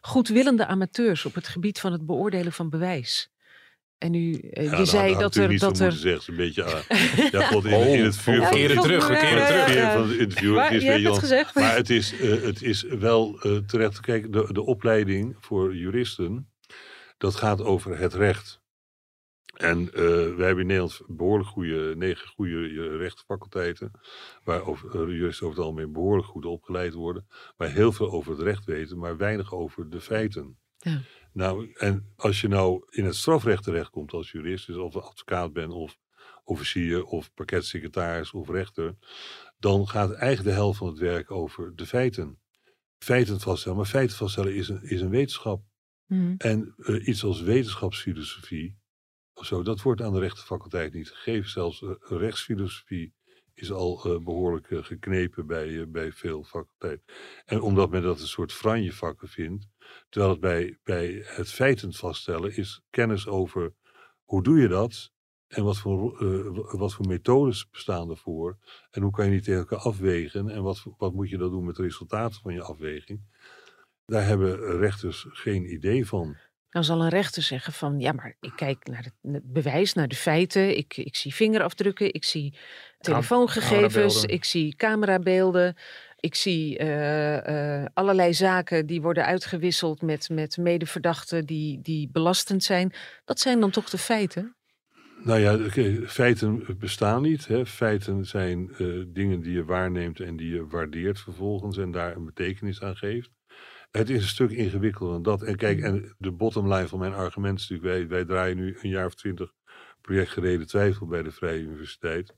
[0.00, 3.30] goedwillende amateurs op het gebied van het beoordelen van bewijs.
[3.98, 5.58] En u, eh, ja, je dat zei dat ik er.
[5.58, 6.32] Dat er zeggen.
[6.32, 6.80] Een beetje ah,
[7.32, 9.58] ja, God, in, in het vuur Oh, van, we keren Ja, terug, we keren terug.
[9.58, 9.92] ja, vuur ja.
[9.92, 10.54] van het interview.
[10.54, 11.54] Maar het is je het Jan- gezegd.
[11.54, 14.30] Maar het is, eh, het is wel eh, terecht te kijken.
[14.30, 16.48] De, de opleiding voor juristen,
[17.18, 18.62] dat gaat over het recht.
[19.54, 20.02] En eh,
[20.34, 23.90] wij hebben in Nederland behoorlijk goede, negen goede eh, rechtenfaculteiten.
[24.44, 27.26] Waar over, eh, juristen over het algemeen behoorlijk goed opgeleid worden.
[27.56, 30.58] Maar heel veel over het recht weten, maar weinig over de feiten.
[30.78, 31.00] Ja.
[31.32, 35.72] Nou, en als je nou in het strafrecht terechtkomt als jurist, dus of advocaat bent
[35.72, 35.96] of,
[36.44, 38.96] officier of parketsecretaris of rechter,
[39.58, 42.38] dan gaat eigenlijk de helft van het werk over de feiten.
[42.98, 45.62] Feiten vaststellen, maar feiten vaststellen is een, is een wetenschap.
[46.06, 46.34] Mhm.
[46.38, 48.83] En iets als wetenschapsfilosofie, of
[49.42, 51.50] zo, dat wordt aan de rechtenfaculteit niet gegeven.
[51.50, 53.14] Zelfs eh, rechtsfilosofie
[53.54, 57.04] is al eh, behoorlijk eh, geknepen bij, bij veel faculteiten.
[57.44, 59.66] En omdat men dat een soort franje vakken vindt,
[60.08, 63.74] terwijl het bij, bij het feiten vaststellen is kennis over
[64.24, 65.12] hoe doe je dat
[65.46, 68.58] en wat voor, wa- wat voor methodes bestaan ervoor
[68.90, 71.64] en hoe kan je die tegen elkaar afwegen en wat, wat moet je dan doen
[71.64, 73.20] met de resultaten van je afweging.
[74.04, 76.36] Daar hebben rechters geen idee van.
[76.74, 80.14] Nou zal een rechter zeggen van ja, maar ik kijk naar het, bewijs, naar de
[80.14, 80.76] feiten.
[80.76, 82.58] Ik, ik zie vingerafdrukken, ik zie
[82.98, 85.76] telefoongegevens, ik zie camerabeelden.
[86.20, 92.64] Ik zie eh, eh, allerlei zaken die worden uitgewisseld met, met medeverdachten die, die belastend
[92.64, 92.92] zijn.
[93.24, 94.56] Dat zijn dan toch de feiten?
[95.24, 95.58] Nou ja,
[96.06, 97.46] feiten bestaan niet.
[97.46, 97.66] Hè.
[97.66, 102.24] Feiten zijn eh, dingen die je waarneemt en die je waardeert vervolgens en daar een
[102.24, 103.30] betekenis aan geeft.
[103.96, 105.42] Het is een stuk ingewikkelder dan dat.
[105.42, 108.78] En kijk, en de bottom line van mijn argument is natuurlijk, wij, wij draaien nu
[108.80, 109.52] een jaar of twintig
[110.00, 112.34] project gereden twijfel bij de Vrije Universiteit.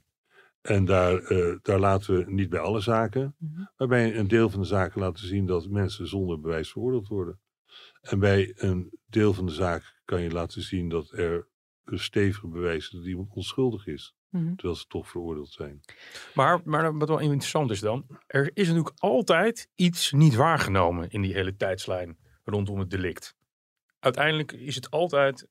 [0.60, 3.36] En daar, eh, daar laten we niet bij alle zaken,
[3.76, 7.40] maar bij een deel van de zaken laten zien dat mensen zonder bewijs veroordeeld worden.
[8.00, 11.48] En bij een deel van de zaak kan je laten zien dat er
[11.84, 14.54] een stevige bewijs is dat iemand onschuldig is, Mhm.
[14.54, 15.80] terwijl ze toch veroordeeld zijn.
[16.34, 21.22] Maar, maar wat wel interessant is dan, er is natuurlijk altijd iets niet waargenomen in
[21.22, 23.36] die hele tijdslijn rondom het delict.
[23.98, 25.48] Uiteindelijk is het altijd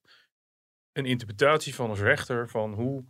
[0.91, 3.05] een interpretatie van als rechter van hoe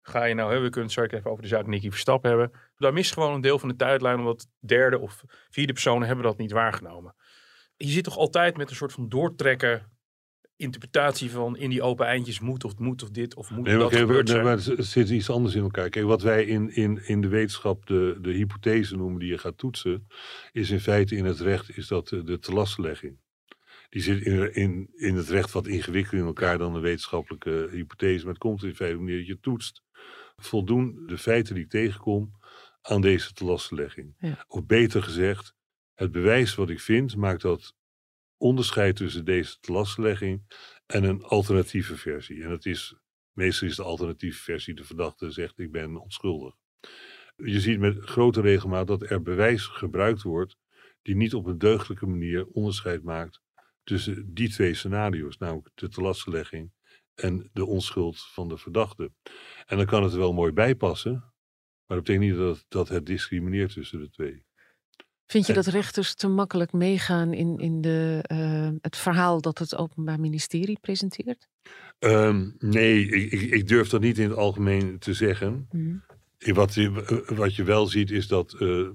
[0.00, 0.66] ga je nou hebben.
[0.66, 2.50] We kunnen het straks even over de zaak Nicky Verstappen hebben.
[2.76, 6.38] Daar mist gewoon een deel van de tijdlijn, omdat derde of vierde personen hebben dat
[6.38, 7.14] niet waargenomen.
[7.76, 9.97] Je zit toch altijd met een soort van doortrekken
[10.58, 13.90] interpretatie van in die open eindjes moet of moet of dit of moet Nee, maar,
[13.90, 14.44] dat gebeurd nee, zijn.
[14.44, 15.88] maar het zit iets anders in elkaar.
[15.88, 19.58] Kijk, wat wij in, in, in de wetenschap de, de hypothese noemen die je gaat
[19.58, 20.06] toetsen,
[20.52, 23.18] is in feite in het recht is dat de telastlegging.
[23.88, 28.24] Die zit in, in, in het recht wat ingewikkelder in elkaar dan een wetenschappelijke hypothese.
[28.24, 29.82] Maar het komt in feite wanneer je toetst.
[30.36, 32.32] Voldoen de feiten die ik tegenkom
[32.82, 34.14] aan deze telastlegging.
[34.18, 34.44] Ja.
[34.48, 35.54] Of beter gezegd,
[35.94, 37.74] het bewijs wat ik vind maakt dat
[38.38, 40.42] onderscheid tussen deze telastlegging
[40.86, 42.42] en een alternatieve versie.
[42.42, 42.96] En dat is,
[43.32, 46.54] meestal is de alternatieve versie de verdachte zegt ik ben onschuldig.
[47.36, 50.56] Je ziet met grote regelmaat dat er bewijs gebruikt wordt
[51.02, 53.42] die niet op een deugdelijke manier onderscheid maakt
[53.84, 56.72] tussen die twee scenario's, namelijk de telastlegging
[57.14, 59.12] en de onschuld van de verdachte.
[59.66, 61.12] En dan kan het er wel mooi bij passen,
[61.86, 64.44] maar dat betekent niet dat, dat het discrimineert tussen de twee.
[65.28, 69.76] Vind je dat rechters te makkelijk meegaan in, in de, eh, het verhaal dat het
[69.76, 71.48] Openbaar Ministerie presenteert?
[71.98, 75.68] Ehm, nee, ik, ik, ik durf dat niet in het algemeen te zeggen.
[75.70, 75.96] Mhm.
[76.38, 78.88] Eh, Wat je, wat je wel ziet is dat eh,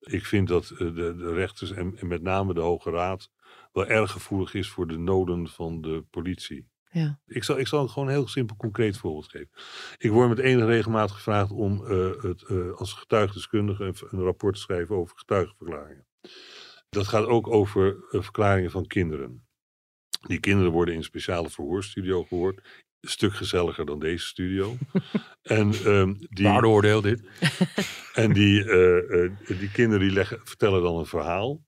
[0.00, 3.30] ik vind dat eh, de, de rechters en, en met name de Hoge Raad
[3.72, 6.66] wel erg gevoelig is voor de noden van de politie.
[6.92, 7.20] Ja.
[7.26, 9.50] Ik zal, ik zal gewoon een heel simpel concreet voorbeeld geven.
[9.98, 14.54] Ik word met enige regelmaat gevraagd om eh, het, eh, als getuigdeskundige een, een rapport
[14.54, 16.06] te schrijven over getuigenverklaringen.
[16.88, 19.46] Dat gaat ook over eh, verklaringen van kinderen.
[20.22, 22.56] Die kinderen worden in een speciale verhoorstudio gehoord.
[23.00, 24.76] Een stuk gezelliger dan deze studio.
[25.42, 27.22] en ehm, die, Waardeoordeel dit.
[28.22, 31.64] en die, eh, eh, die kinderen die leggen, vertellen dan een verhaal.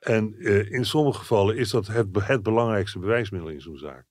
[0.00, 4.06] En eh, in sommige gevallen is dat het, het belangrijkste bewijsmiddel in zo'n zaak.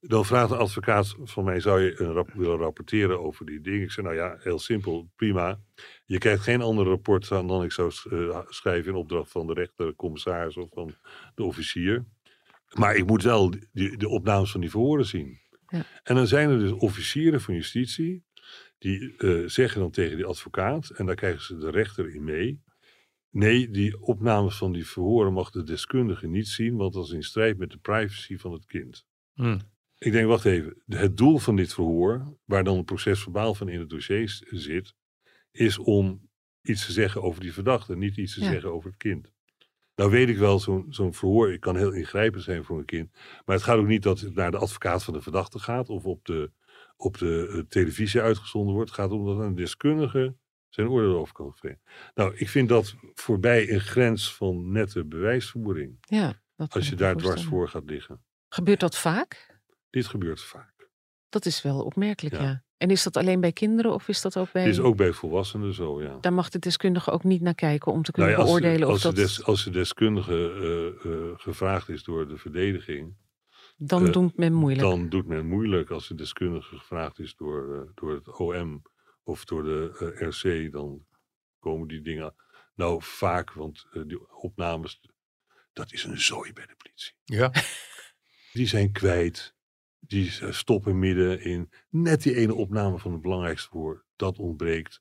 [0.00, 3.82] Dan vraagt een advocaat van mij, zou je een rap- willen rapporteren over die dingen?
[3.82, 5.60] Ik zeg, nou ja, heel simpel, prima.
[6.04, 9.52] Je krijgt geen ander rapport dan dan ik zou eh, schrijven in opdracht van de
[9.52, 10.94] rechter, commissaris of van
[11.34, 12.04] de officier.
[12.72, 15.40] Maar ik moet wel die, de opnames van die verhoren zien.
[15.66, 15.84] Ja.
[16.02, 18.24] En dan zijn er dus officieren van justitie,
[18.78, 22.64] die eh, zeggen dan tegen die advocaat, en daar krijgen ze de rechter in mee.
[23.30, 27.22] Nee, die opnames van die verhoren mag de deskundige niet zien, want dat is in
[27.22, 29.06] strijd met de privacy van het kind.
[29.34, 29.58] Hm.
[29.98, 30.82] Ik denk, wacht even.
[30.86, 34.94] Het doel van dit verhoor, waar dan het procesverbaal van in het dossier zit,
[35.50, 36.28] is om
[36.62, 38.50] iets te zeggen over die verdachte, niet iets te Ja.
[38.50, 39.32] zeggen over het kind.
[39.94, 43.12] Nou weet ik wel, zo'n zo'n verhoor het kan heel ingrijpend zijn voor een kind.
[43.44, 46.04] Maar het gaat ook niet dat het naar de advocaat van de verdachte gaat of
[46.04, 46.50] op de,
[46.96, 48.90] op de eh, televisie uitgezonden wordt.
[48.90, 50.36] Het gaat om dat een deskundige
[50.68, 51.80] zijn oordeel over kan vellen.
[52.14, 55.96] Nou, ik vind dat voorbij een grens van nette bewijsvoering.
[56.00, 58.24] Ja, dat Als ik je daar dwars voor gaat liggen.
[58.48, 59.55] Gebeurt dat vaak?
[59.96, 60.88] Dit gebeurt vaak.
[61.28, 62.42] Dat is wel opmerkelijk, ja.
[62.42, 62.64] Ja.
[62.76, 64.64] En is dat alleen bij kinderen of is dat ook bij...
[64.64, 66.18] Dit is ook bij volwassenen zo, ja.
[66.20, 68.60] Daar mag de deskundige ook niet naar kijken om te Nou kunnen ja, als, de-
[68.60, 69.14] beoordelen als, of dat...
[69.14, 70.34] de des, als de deskundige
[71.04, 73.16] eh, eh, gevraagd is door de verdediging,
[73.76, 74.88] Dan Eh, doet men moeilijk.
[74.88, 75.90] dan doet men moeilijk.
[75.90, 78.82] Als de deskundige gevraagd is door, eh, door het OM
[79.22, 81.06] of door de RC, dan
[81.58, 82.34] komen die dingen.
[82.74, 85.00] Nou, vaak, want eh, die opnames,
[85.72, 87.12] dat is een zooi bij de politie.
[87.24, 87.50] Ja.
[88.52, 89.54] Die zijn kwijt.
[90.06, 91.70] Die stoppen midden in.
[91.90, 95.00] Net die ene opname van het belangrijkste voor, dat ontbreekt.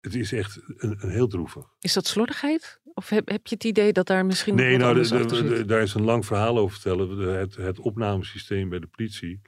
[0.00, 1.64] Het is echt een, een heel droevig.
[1.80, 2.80] Is dat slordigheid?
[2.94, 5.82] Of heb, heb je het idee dat daar misschien Nee, nou, de- de- de- daar
[5.82, 7.18] is een lang verhaal over te vertellen.
[7.38, 9.40] Het, het opnamesysteem bij de politie,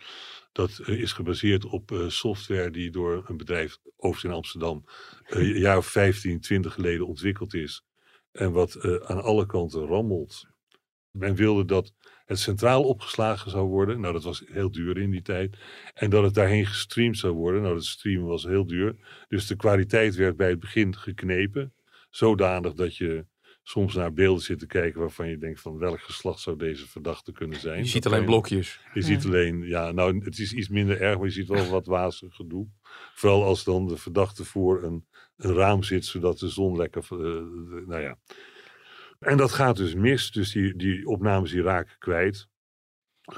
[0.53, 4.85] dat eh, is gebaseerd op eh, software die door een bedrijf, overigens in Amsterdam,
[5.27, 7.85] eh, een jaar of 15, 20 geleden ontwikkeld is.
[8.33, 10.47] En wat aan alle kanten rammelt.
[11.11, 11.93] Men wilde dat
[12.25, 14.01] het centraal opgeslagen zou worden.
[14.01, 15.57] Nou, dat was heel duur in die tijd.
[15.95, 17.63] En dat het daarheen gestreamd zou worden.
[17.63, 18.97] Nou, dat streamen was heel duur.
[19.29, 21.75] Dus de kwaliteit werd bij het begin geknepen.
[22.11, 23.27] Zodanig dat je
[23.63, 27.33] soms naar beelden zit te kijken waarvan je denkt van welk geslacht zou deze verdachte
[27.33, 27.79] kunnen zijn.
[27.79, 28.81] Je ziet alleen blokjes.
[28.95, 29.07] Je Ja.
[29.07, 32.35] ziet alleen, ja, nou, het is iets minder erg, maar je ziet wel wat wazig
[32.35, 32.67] gedoe.
[33.15, 37.19] Vooral als dan de verdachte voor een, een raam zit, zodat de zon lekker, eh,
[37.87, 38.19] nou ja.
[39.21, 42.49] En dat gaat dus mis, dus die, die opnames die raken kwijt.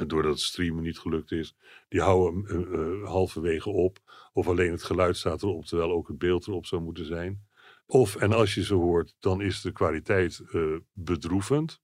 [0.06, 1.56] Doordat het streamen niet gelukt is.
[1.88, 3.98] Die houden eh, halverwege op.
[4.32, 7.46] Of alleen het geluid staat erop, terwijl ook het beeld erop zou moeten zijn.
[7.86, 11.80] Of, en als je ze hoort, dan is de kwaliteit eh, bedroevend.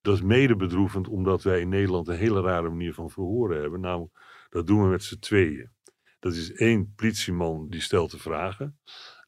[0.00, 3.80] Dat is mede bedroevend omdat wij in Nederland een hele rare manier van verhoren hebben.
[3.80, 5.70] Namelijk, dat doen we met z'n tweeën.
[6.18, 8.78] Dat is één politieman die stelt de vragen.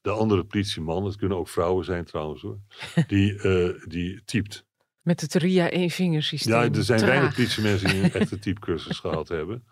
[0.05, 2.59] De andere politieman, het kunnen ook vrouwen zijn trouwens hoor,
[3.07, 4.65] die, eh, die typt.
[5.01, 6.53] Met het RIA één vingersysteem.
[6.53, 9.65] Ja, er zijn weinig politiemensen die een echte typecursus gehad hebben.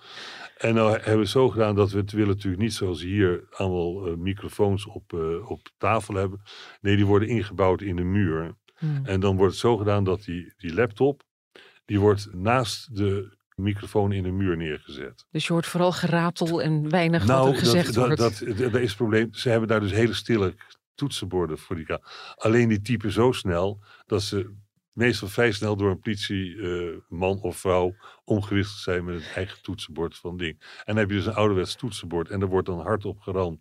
[0.58, 3.48] En nou hebben we het zo gedaan dat we het willen natuurlijk niet zoals hier
[3.50, 6.42] allemaal eh, microfoons op, eh, op tafel hebben.
[6.82, 8.56] Nee, die worden ingebouwd in de muur.
[8.78, 9.06] Hmm.
[9.06, 11.24] En dan wordt het zo gedaan dat die, die laptop,
[11.86, 15.26] die wordt naast de microfoon in de muur neergezet.
[15.32, 18.18] Dus je hoort vooral geratel en weinig wat er Nou, gezegd dat, wordt.
[18.18, 19.34] dat, dat, dat is het probleem.
[19.34, 20.56] Ze hebben daar dus hele stille
[20.96, 21.98] toetsenborden voor die
[22.36, 24.54] Alleen die typen zo snel dat ze
[24.92, 30.38] meestal vrij snel door een politieman of vrouw omgewisseld zijn met het eigen toetsenbord van
[30.38, 30.60] ding.
[30.60, 33.60] En dan heb je dus een ouderwets toetsenbord en daar wordt dan hard op geramd.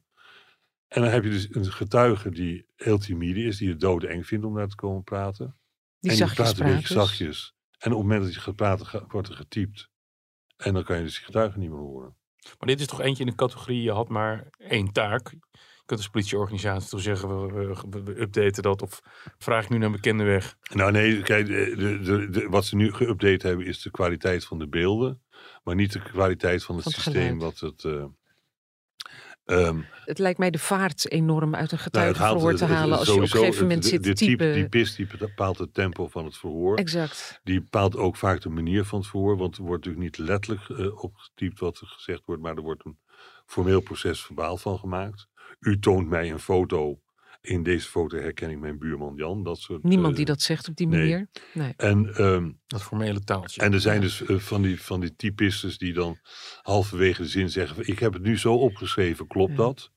[0.88, 4.44] En dan heb je dus een getuige die heel timide is, die het doodeng vindt
[4.44, 5.56] om daar te komen praten.
[5.98, 6.94] die en die praat een beetje praten.
[6.94, 7.54] zachtjes.
[7.82, 9.90] En op het moment dat je gaat praten, wordt er getypt.
[10.56, 12.16] En dan kan je dus die getuigen niet meer horen.
[12.58, 15.30] Maar dit is toch eentje in de categorie, je had maar één taak.
[15.50, 19.00] Je kunt als politieorganisatie toch zeggen, we, we- we- we updaten dat of
[19.38, 20.56] vraag ik nu naar een bekende weg.
[20.74, 24.58] Nou nee, kijk, de, de, de, wat ze nu geüpdate hebben is de kwaliteit van
[24.58, 25.22] de beelden.
[25.62, 27.60] Maar niet de kwaliteit van het, Van het systeem geluid.
[27.60, 27.84] wat het...
[27.84, 28.04] eh,
[29.44, 32.98] ehm, Het lijkt mij de vaart enorm uit een nou, getuigenverhoor te halen.
[32.98, 34.52] Als je op een gegeven moment zit de, type.
[34.52, 36.76] Die pist die bepaalt het tempo van het verhoor.
[36.76, 37.40] Exact.
[37.42, 39.36] Die bepaalt ook vaak de manier van het verhoor.
[39.36, 42.42] Want er wordt natuurlijk niet letterlijk eh, opgetypt wat er gezegd wordt.
[42.42, 42.98] Maar er wordt een
[43.46, 45.28] formeel proces verbaal van gemaakt.
[45.60, 47.00] U toont mij een foto.
[47.42, 49.42] In deze foto herken ik mijn buurman Jan.
[49.42, 51.28] Dat soort, Niemand eh, die dat zegt op die manier.
[51.52, 51.74] Nee.
[51.76, 53.60] En ehm, Dat formele taaltje.
[53.60, 56.18] En er zijn dus eh, van, die, van die typistes die dan
[56.62, 59.56] halverwege de zin zeggen: Ik heb het nu zo opgeschreven, klopt Ja.
[59.56, 59.90] dat?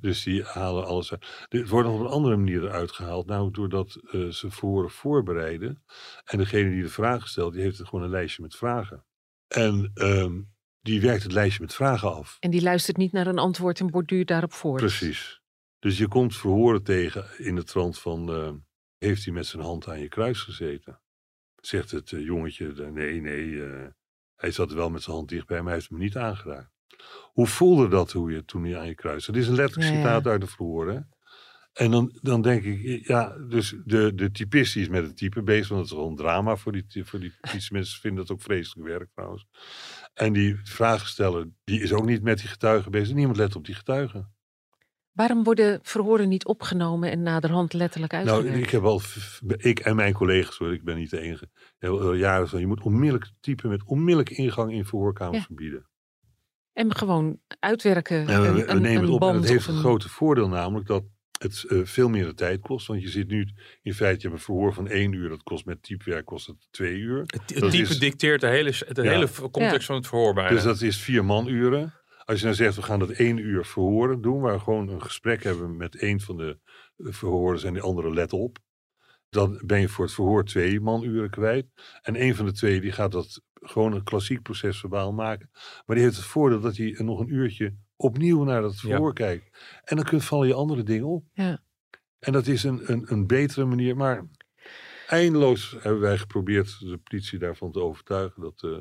[0.00, 1.46] Dus die halen alles uit.
[1.48, 3.26] Dit wordt nog op een andere manier eruit gehaald.
[3.26, 5.82] Namelijk doordat eh, ze verhoren voorbereiden.
[6.24, 9.04] En degene die de vragen stelt, die heeft gewoon een lijstje met vragen.
[9.48, 10.40] En ehm,
[10.80, 12.36] die werkt het lijstje met vragen af.
[12.40, 14.80] En die luistert niet naar een antwoord en borduurt daarop voort.
[14.80, 15.41] Precies.
[15.82, 18.52] Dus je komt verhoren tegen in de trant van: eh,
[18.98, 21.00] Heeft hij met zijn hand aan je kruis gezeten?
[21.56, 23.64] Zegt het eh, jongetje: Nee, nee.
[23.64, 23.86] eh,
[24.36, 26.70] hij zat wel met zijn hand dichtbij, maar hij heeft me niet aangeraakt.
[27.32, 29.26] Hoe voelde dat hoe je, toen hij aan je kruis?
[29.26, 30.02] Dat is een letterlijk Ja, ja.
[30.02, 31.08] citaat uit de verhoren.
[31.72, 35.68] En dan, dan denk ik, ja, dus de, de typist is met het type bezig,
[35.68, 37.34] want dat is wel een drama voor die, voor die
[37.70, 39.46] mensen vinden dat ook vreselijk werk trouwens.
[40.14, 43.14] En die vragensteller, die is ook niet met die getuigen bezig.
[43.14, 44.34] Niemand let op die getuigen.
[45.12, 48.48] Waarom worden verhoren niet opgenomen en naderhand letterlijk uitgewerkt?
[48.48, 49.00] Nou, ik heb al,
[49.56, 51.48] ik en mijn collega's, hoor, ik ben niet de enige,
[51.78, 55.44] hebben al jaren van, je moet onmiddellijk typen met onmiddellijke ingang in verhoorkamers Ja.
[55.44, 55.86] verbieden.
[56.72, 58.28] En gewoon uitwerken.
[58.28, 60.48] En we, een, we een, nemen een het op en het heeft een grote voordeel
[60.48, 61.04] namelijk dat
[61.38, 62.86] het eh, veel meer de tijd kost.
[62.86, 63.48] Want je zit nu,
[63.82, 66.66] in feite, je hebt een verhoor van één uur, dat kost met typewerk kost het
[66.70, 67.18] twee uur.
[67.26, 69.10] Het, type is- dicteert de hele, de Ja.
[69.10, 69.86] hele context Ja.
[69.86, 70.50] van het verhoor bijna.
[70.50, 71.94] Dus dat is vier manuren.
[72.24, 75.02] Als je nou zegt, we gaan dat één uur verhoren doen, waar we gewoon een
[75.02, 76.58] gesprek hebben met één van de
[76.96, 78.58] eh, verhoorders en de andere let op.
[79.28, 81.66] Dan ben je voor het verhoor twee manuren kwijt.
[82.02, 85.50] En een van de twee die gaat dat gewoon een klassiek proces verbaal maken.
[85.86, 89.58] Maar die heeft het voordeel dat hij nog een uurtje opnieuw naar dat verhoor kijkt.
[89.84, 91.24] En dan kun, vallen je andere dingen op.
[91.32, 91.62] Ja.
[92.18, 93.96] En dat is een, een, een betere manier.
[93.96, 94.28] Maar
[95.06, 98.42] eindeloos hebben wij geprobeerd de politie daarvan te overtuigen.
[98.42, 98.78] Dat, eh,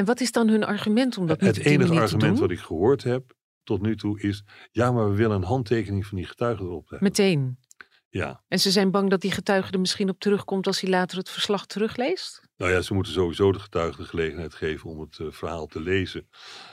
[0.00, 3.02] En wat is dan hun argument om dat niet het enige argument wat ik gehoord
[3.02, 4.44] heb tot nu toe is...
[4.70, 7.08] ja, maar we willen een handtekening van die getuige erop hebben.
[7.08, 7.58] Meteen.
[8.08, 11.18] Ja, En ze zijn bang dat die getuige er misschien op terugkomt als hij later
[11.18, 12.48] het verslag terugleest?
[12.56, 15.80] nou ja, ze moeten sowieso de getuige de gelegenheid geven om het eh, verhaal te
[15.80, 16.28] lezen.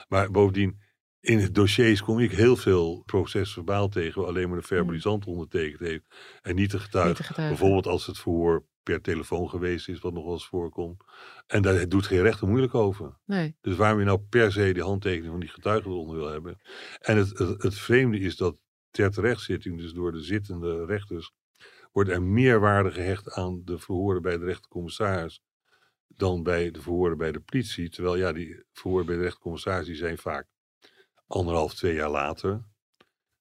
[0.08, 0.82] Maar bovendien,
[1.20, 4.22] in het dossiers kom ik heel veel procesverbaal tegen...
[4.22, 6.06] waar alleen maar de verbalisant ondertekend heeft
[6.42, 7.08] en niet de getuige.
[7.08, 7.52] Niet de getuige.
[7.54, 11.04] Bijvoorbeeld als het verhoor per telefoon geweest is, wat nog wel eens voorkomt.
[11.47, 13.17] En daar doet geen rechter moeilijk over.
[13.26, 13.56] Nee.
[13.62, 16.60] Dus waarom je nou per se die handtekening van die getuige eronder wil hebben.
[17.00, 18.58] En het, het, het vreemde is dat
[18.91, 21.32] ter terechtzitting, dus door de zittende rechters,
[21.91, 25.41] wordt er meer waarde gehecht aan de verhoren bij de rechtercommissaris
[26.08, 27.89] dan bij de verhoren bij de politie.
[27.89, 30.47] Terwijl ja, die verhoren bij de rechtercommissaris die zijn vaak
[31.28, 32.65] anderhalf, twee jaar later.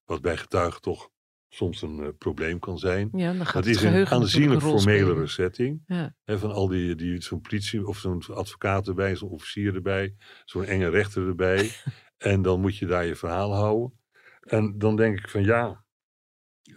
[0.04, 1.10] Wat bij getuigen toch
[1.56, 3.08] soms een eh, probleem kan zijn.
[3.12, 5.28] Ja, dan gaat Dat het is een aanzienlijk formelere spelen.
[5.28, 5.82] setting.
[5.86, 6.14] Ja.
[6.24, 10.64] Hè, van al die, die zo'n politie of zo'n advocaat erbij, zo'n officier erbij, zo'n
[10.64, 11.70] enge rechter erbij.
[12.32, 13.98] en dan moet je daar je verhaal houden.
[14.40, 15.84] En dan denk ik van ja,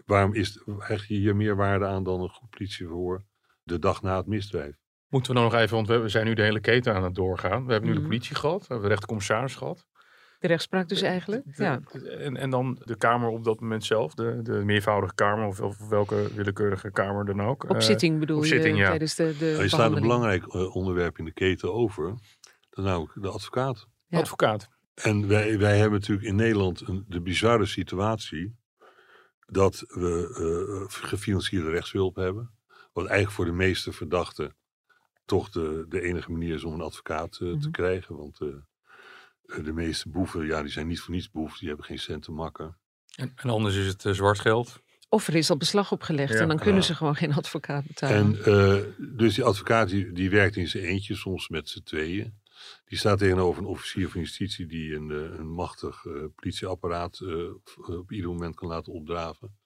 [0.06, 3.24] waarom is hecht je hier meer waarde aan dan een goed politieverhoor
[3.63, 4.76] de dag na het misdrijf?
[5.08, 7.65] Moeten we dan nog even, want we zijn nu de hele keten aan het doorgaan.
[7.65, 9.88] We hebben nu de politie gehad, we hebben de rechtercommissaris gehad.
[10.39, 11.56] De rechtspraak dus eigenlijk.
[11.58, 11.82] De- Ja.
[12.17, 15.88] En, en dan de Kamer op dat moment zelf, de, de meervoudige Kamer of, of
[15.89, 17.63] welke willekeurige Kamer dan ook.
[17.63, 18.88] Op Eh, zitting bedoel op je zitting, ja.
[18.88, 22.13] tijdens de, de Nou, je slaat een belangrijk eh, onderwerp in de keten over.
[22.69, 23.88] Dat namelijk de advocaat.
[24.08, 24.19] Ja.
[24.19, 24.67] Advocaat.
[24.93, 28.56] En wij, wij hebben natuurlijk in Nederland een, de bizarre situatie
[29.45, 32.52] dat we eh, gefinancierde rechtshulp hebben.
[32.93, 34.56] Wat eigenlijk voor de meeste verdachten
[35.25, 37.69] toch de, de enige manier is om een advocaat eh, te Mhm.
[37.71, 38.17] krijgen.
[38.17, 38.54] Want eh, eh,
[39.63, 42.31] de meeste boeven, ja, die zijn niet voor niets boef, die hebben geen cent te
[42.31, 42.77] makken.
[43.15, 44.81] En, en anders is het eh, zwart geld.
[45.09, 46.39] Of er is al beslag opgelegd Ja.
[46.39, 46.81] en dan kunnen Ja.
[46.88, 48.17] ze gewoon geen advocaat betalen.
[48.17, 48.83] En eh,
[49.17, 52.38] dus die advocaat die, die werkt in zijn eentje, soms met z'n tweeën.
[52.85, 57.97] Die staat tegenover een officier van justitie die een, eh, een machtig eh, politieapparaat eh,
[57.97, 59.57] op ieder moment kan laten opdraven.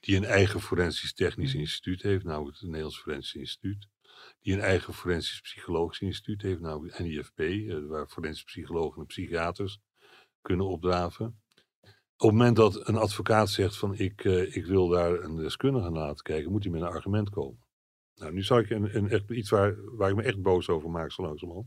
[0.00, 1.60] Die een eigen forensisch technisch Mhm.
[1.60, 3.88] instituut heeft, nou het Nederlands Forensisch Instituut.
[4.40, 9.80] Die een eigen forensisch psychologisch instituut heeft, nou NIFP, eh, waar forensische psychologen en psychiaters
[10.40, 11.40] kunnen opdraven.
[12.16, 15.90] Op het moment dat een advocaat zegt van ik, eh, ik wil daar een deskundige
[15.90, 17.66] naar laten kijken, moet hij met een argument komen.
[18.14, 20.90] Nou, nu zal ik een, een, echt, iets waar, waar ik me echt boos over
[20.90, 21.66] maak zo langzamerhand.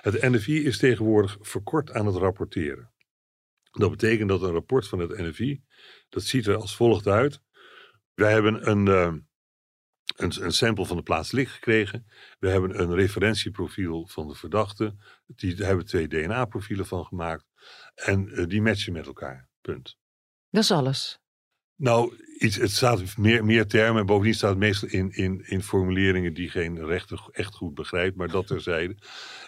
[0.00, 2.92] Het NFI is tegenwoordig verkort aan het rapporteren.
[3.70, 5.62] Dat betekent dat een rapport van het NFI,
[6.08, 7.40] dat ziet er als volgt uit.
[8.14, 9.14] Wij hebben een, eh,
[10.16, 12.06] een, een sample van de plaats licht gekregen.
[12.38, 14.94] We hebben een referentieprofiel van de verdachte.
[15.26, 17.44] Die daar hebben we twee DNA-profielen van gemaakt.
[17.94, 19.48] En eh, die matchen met elkaar.
[19.60, 19.98] Punt.
[20.50, 21.18] Dat is alles.
[21.76, 24.00] Nou, iets, het staat meer, meer termen.
[24.00, 28.16] En bovendien staat het meestal in, in, in formuleringen die geen rechter echt goed begrijpt.
[28.16, 28.96] Maar dat terzijde.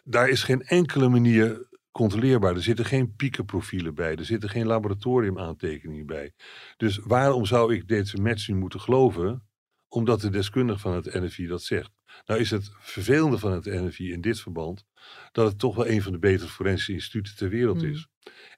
[0.04, 2.54] Daar is geen enkele manier controleerbaar.
[2.54, 4.16] Er zitten geen piekenprofielen bij.
[4.16, 6.32] Er zitten geen laboratoriumaantekeningen bij.
[6.76, 9.49] Dus waarom zou ik deze match nu moeten geloven?
[9.92, 11.90] Omdat de deskundige van het NFI dat zegt.
[12.26, 14.84] Nou is het vervelende van het NFI in dit verband...
[15.32, 17.90] dat het toch wel een van de betere forensische instituten ter wereld Hmm.
[17.90, 18.08] is.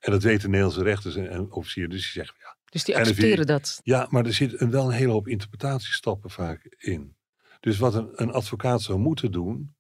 [0.01, 1.91] En dat weten Nederlandse rechters en, en officieren.
[1.91, 3.03] Dus die zeggen, ja, Dus die NFI.
[3.09, 3.81] accepteren dat.
[3.83, 7.17] ja, maar er zit een, wel een hele hoop interpretatiestappen vaak in.
[7.61, 9.75] Dus wat een, een advocaat zou moeten doen,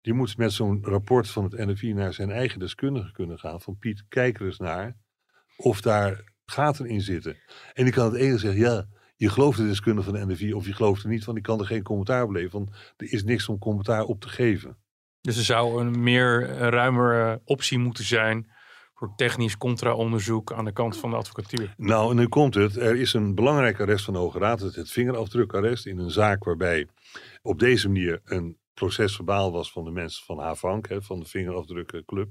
[0.00, 3.60] die moet met zo'n rapport van het NFI naar zijn eigen deskundige kunnen gaan.
[3.60, 4.96] Van Piet, kijk er eens naar
[5.56, 7.36] of daar gaten in zitten.
[7.74, 10.66] En die kan het ene zeggen, ja, je gelooft de deskundige van de NFI of
[10.66, 12.50] je gelooft er niet, want die kan er geen commentaar beleven.
[12.50, 14.76] Want er is niks om commentaar op te geven.
[15.20, 18.50] Dus er zou een meer eh, ruimere optie moeten zijn
[18.94, 21.74] voor technisch contra-onderzoek aan de kant van de advocatuur.
[21.76, 22.76] Nou, en nu komt het.
[22.76, 26.44] Er is een belangrijk arrest van de Hoge Raad, het, het vingerafdrukarrest, in een zaak
[26.44, 26.88] waarbij
[27.42, 32.28] op deze manier een procesverbaal was van de mensen van Havank, hè, van de vingerafdrukclub.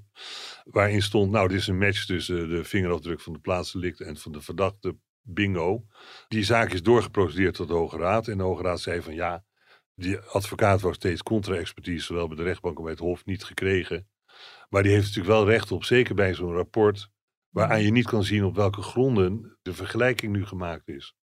[0.63, 4.31] Waarin stond, nou, dit is een match tussen de vingerafdruk van de plaatsdelict en van
[4.31, 4.95] de verdachte
[5.25, 5.85] bingo.
[6.27, 8.27] Die zaak is doorgeprocedeerd tot de Hoge Raad.
[8.27, 9.43] En de Hoge Raad zei van ja,
[9.95, 14.07] die advocaat was steeds contra-expertise, zowel bij de rechtbank als bij het Hof, niet gekregen.
[14.69, 17.09] Maar die heeft natuurlijk wel recht op, zeker bij zo'n rapport,
[17.49, 21.15] waaraan je niet kan zien op welke gronden de vergelijking nu gemaakt is.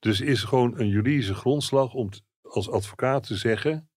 [0.00, 2.08] Dus is gewoon een juridische grondslag om
[2.42, 3.90] als advocaat te zeggen: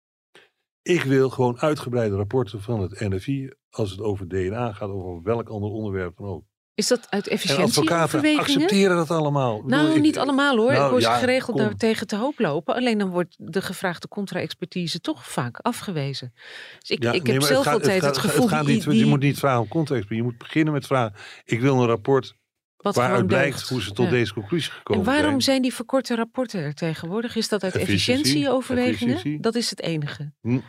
[0.81, 5.23] ik wil gewoon uitgebreide rapporten van het NFI als het over DNA gaat of over
[5.23, 6.45] welk ander onderwerp dan ook.
[6.79, 8.39] Is dat uit En advocaten efficiëntieoverwegingen?
[8.39, 9.55] accepteren dat allemaal.
[9.63, 10.71] Bedoel, Nou, ik- niet allemaal hoor.
[10.71, 12.75] Nou, ik hoor ja, ze geregeld daar tegen te hoop lopen.
[12.75, 16.33] Alleen dan wordt de gevraagde contra-expertise toch vaak afgewezen.
[16.79, 18.83] Dus ik, Ja, ik nee, heb zelf gaat- altijd het, gaat- gevoel gaat die, niet,
[18.83, 21.13] die, Je moet niet vragen om context, maar je moet beginnen met vragen.
[21.45, 22.35] Ik wil een rapport
[22.77, 23.69] wat waaruit blijkt deugt.
[23.69, 24.11] hoe ze tot Ja.
[24.11, 25.41] deze conclusie gekomen En waarom zijn.
[25.41, 27.35] zijn die verkorte rapporten er tegenwoordig?
[27.35, 29.13] Is dat uit Efficiëntie, efficiëntieoverwegingen?
[29.13, 29.41] efficiëntie.
[29.41, 30.31] Dat is het enige.
[30.41, 30.59] Hm.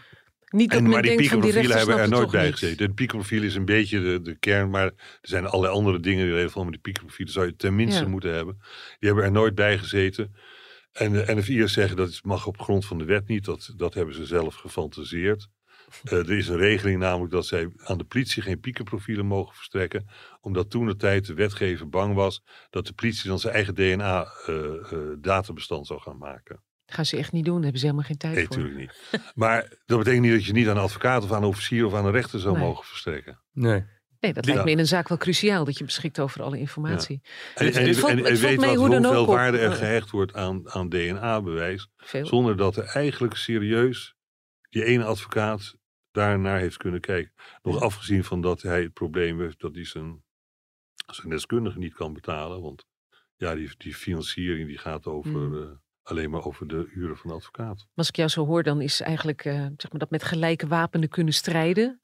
[0.50, 2.86] Niet En, maar die piekenprofielen hebben er nooit bij gezeten.
[2.86, 6.34] Het piekenprofiel is een beetje de, de kern, maar er zijn allerlei andere dingen die
[6.34, 6.62] reden van.
[6.62, 8.08] Maar die piekenprofielen zou je tenminste Ja.
[8.08, 8.56] moeten hebben.
[8.98, 10.34] Die hebben er nooit bij gezeten.
[10.92, 13.44] En de NFI'ers zeggen dat het mag op grond van de wet niet.
[13.44, 15.48] Dat, dat hebben ze zelf gefantaseerd.
[16.04, 20.06] Eh, er is een regeling namelijk dat zij aan de politie geen piekenprofielen mogen verstrekken.
[20.40, 25.86] Omdat toen de tijd de wetgever bang was dat de politie dan zijn eigen DNA-databestand
[25.86, 26.62] zou gaan maken.
[26.92, 28.56] Gaan ze echt niet doen, daar hebben ze helemaal geen tijd Nee, voor.
[28.58, 28.80] natuurlijk
[29.12, 29.32] niet.
[29.34, 31.94] Maar dat betekent niet dat je niet aan een advocaat of aan een officier of
[31.94, 32.64] aan een rechter zou Nee.
[32.64, 33.40] mogen verstrekken.
[33.52, 33.84] Nee.
[34.20, 34.50] Nee, dat Ja.
[34.52, 37.20] lijkt me in een zaak wel cruciaal dat je beschikt over alle informatie.
[37.54, 39.58] En, Het- en, het valt- en, en weet wat, hoe dan hoeveel ook op, waarde
[39.58, 41.88] er eh, gehecht wordt aan, aan DNA-bewijs.
[42.22, 44.14] Zonder dat er eigenlijk serieus
[44.68, 45.74] die ene advocaat
[46.10, 47.32] daarnaar heeft kunnen kijken.
[47.62, 50.22] Nog afgezien van dat hij het probleem heeft dat hij zijn,
[51.12, 52.60] zijn deskundige niet kan betalen.
[52.62, 52.84] Want
[53.36, 55.62] ja, die, die financiering die gaat over, Hmm.
[55.62, 55.68] eh,
[56.02, 57.86] alleen maar over de uren van de advocaat.
[57.94, 61.08] Als ik jou zo hoor, dan is eigenlijk eh, zeg maar dat met gelijke wapenen
[61.08, 62.00] kunnen strijden,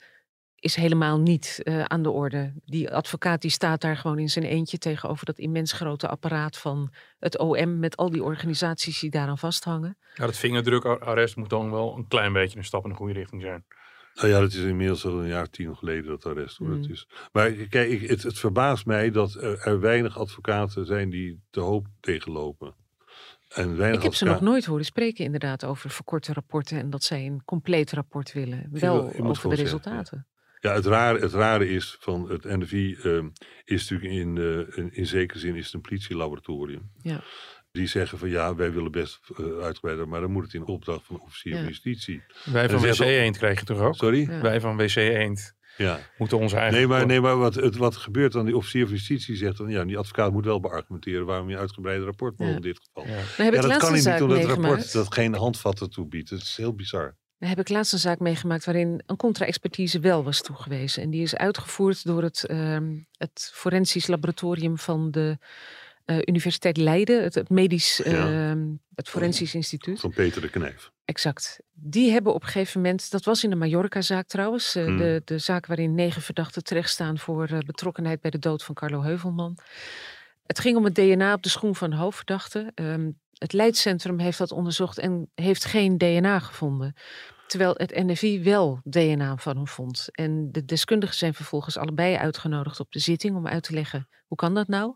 [0.58, 2.52] is helemaal niet eh, aan de orde.
[2.64, 6.92] Die advocaat die staat daar gewoon in zijn eentje tegenover dat immens grote apparaat van
[7.18, 9.98] het OM met al die organisaties die daaraan vasthangen.
[10.14, 13.42] Nou, dat vingerdrukarrest moet dan wel een klein beetje een stap in de goede richting
[13.42, 13.64] zijn.
[14.14, 16.68] Nou ja, dat is inmiddels al een jaar tien geleden dat arrest hoor.
[16.68, 16.80] Hmm.
[16.80, 17.08] Het is.
[17.32, 21.86] Maar kijk, het, het verbaast mij dat er, er weinig advocaten zijn die te hoop
[22.00, 22.74] tegenlopen.
[23.56, 27.04] En weinig Ik heb ze nog nooit horen spreken inderdaad over verkorte rapporten en dat
[27.04, 28.68] zij een compleet rapport willen.
[28.70, 29.18] wil- Wel over
[29.50, 30.26] de zeggen, resultaten.
[30.60, 33.28] Ja, het rare, het rare is van het NFI ehm,
[33.64, 36.90] is natuurlijk in, eh, in, in zekere zin is het een politielaboratorium.
[37.02, 37.20] Ja.
[37.70, 41.04] Die zeggen van ja, wij willen best uh, uitgebreider, maar dan moet het in opdracht
[41.06, 41.58] van de officier Ja.
[41.58, 42.22] van justitie.
[42.44, 43.94] Wij van WC Eend krijg je toch ook?
[43.94, 44.30] Sorry?
[44.30, 44.40] Ja.
[44.40, 45.98] Wij van WC Eend Ja.
[46.18, 46.78] moeten onze eigen...
[46.78, 49.56] Nee, maar, nee, maar wat, het, wat er gebeurt dan, die officier van justitie zegt
[49.56, 52.46] dan, ja, die advocaat moet wel beargumenteren waarom je uitgebreide rapport Ja.
[52.46, 53.12] in dit geval.
[53.12, 53.44] Ja.
[53.44, 56.30] Ja, dat kan niet, omdat het rapport dat geen handvatten toe biedt.
[56.30, 57.16] Het is heel bizar.
[57.38, 61.02] Dan heb ik laatst een zaak meegemaakt waarin een contra-expertise wel was toegewezen.
[61.02, 65.38] En die is uitgevoerd door het, ehm, het forensisch laboratorium van de
[66.04, 68.50] eh, Universiteit Leiden, het, het medisch, Ja.
[68.50, 70.00] ehm, het forensisch instituut.
[70.00, 70.90] Van Peter de Knijf.
[71.06, 71.60] Exact.
[71.72, 74.96] Die hebben op een gegeven moment, dat was in de Mallorca-zaak trouwens, eh, Hmm.
[74.96, 79.02] de, de zaak waarin negen verdachten terechtstaan voor eh, betrokkenheid bij de dood van Carlo
[79.02, 79.58] Heuvelman.
[80.46, 82.72] Het ging om het DNA op de schoen van de hoofdverdachte.
[82.74, 86.94] Ehm, het Leidscentrum heeft dat onderzocht en heeft geen DNA gevonden.
[87.46, 90.08] Terwijl het NFI wel DNA van hem vond.
[90.12, 94.36] En de deskundigen zijn vervolgens allebei uitgenodigd op de zitting om uit te leggen hoe
[94.36, 94.94] kan dat nou?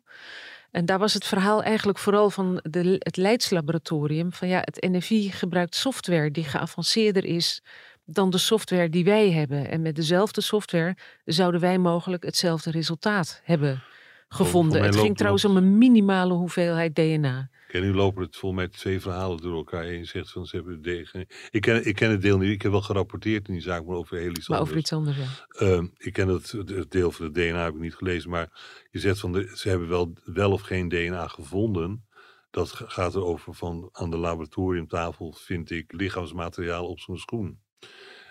[0.71, 4.33] En daar was het verhaal eigenlijk vooral van de, het Leidslaboratorium.
[4.33, 7.63] Van ja, het NFI gebruikt software die geavanceerder is
[8.05, 9.71] dan de software die wij hebben.
[9.71, 13.83] En met dezelfde software zouden wij mogelijk hetzelfde resultaat hebben
[14.29, 14.83] gevonden.
[14.83, 17.51] Het ging trouwens om een minimale hoeveelheid DNA.
[17.73, 20.07] En nu lopen het volgens mij twee verhalen door elkaar heen.
[20.07, 21.27] Zegt van ze hebben de degen.
[21.51, 22.51] Ik ken, ik ken het deel niet.
[22.51, 24.77] Ik heb wel gerapporteerd in die zaak, maar over heel iets Maar anders.
[24.77, 25.47] over iets anders, ja.
[25.67, 28.61] Ehm, ik ken het, het deel van de DNA heb ik niet gelezen, maar
[28.91, 32.09] je zegt van de, ze hebben wel, wel of geen DNA gevonden.
[32.51, 37.61] Dat gaat erover van aan de laboratoriumtafel vind ik lichaamsmateriaal op zo'n schoen.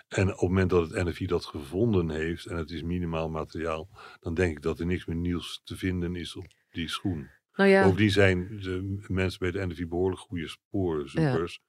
[0.08, 3.88] En op het moment dat het NFI dat gevonden heeft en het is minimaal materiaal,
[4.20, 7.30] dan denk ik dat er niks meer nieuws te vinden is op die schoen.
[7.60, 11.60] Nou ja, Bovendien zijn de mensen bij de NFI behoorlijk goede sporenzoekers.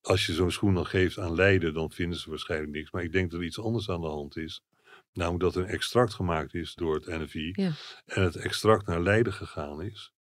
[0.00, 2.90] Als je zo'n schoen dan geeft aan Leiden, dan vinden ze waarschijnlijk niks.
[2.90, 4.62] Maar ik denk dat er iets anders aan de hand is.
[5.12, 7.52] Namelijk dat er een extract gemaakt is door het NFI.
[7.52, 7.70] Ja.
[8.04, 10.12] En het extract naar Leiden gegaan is.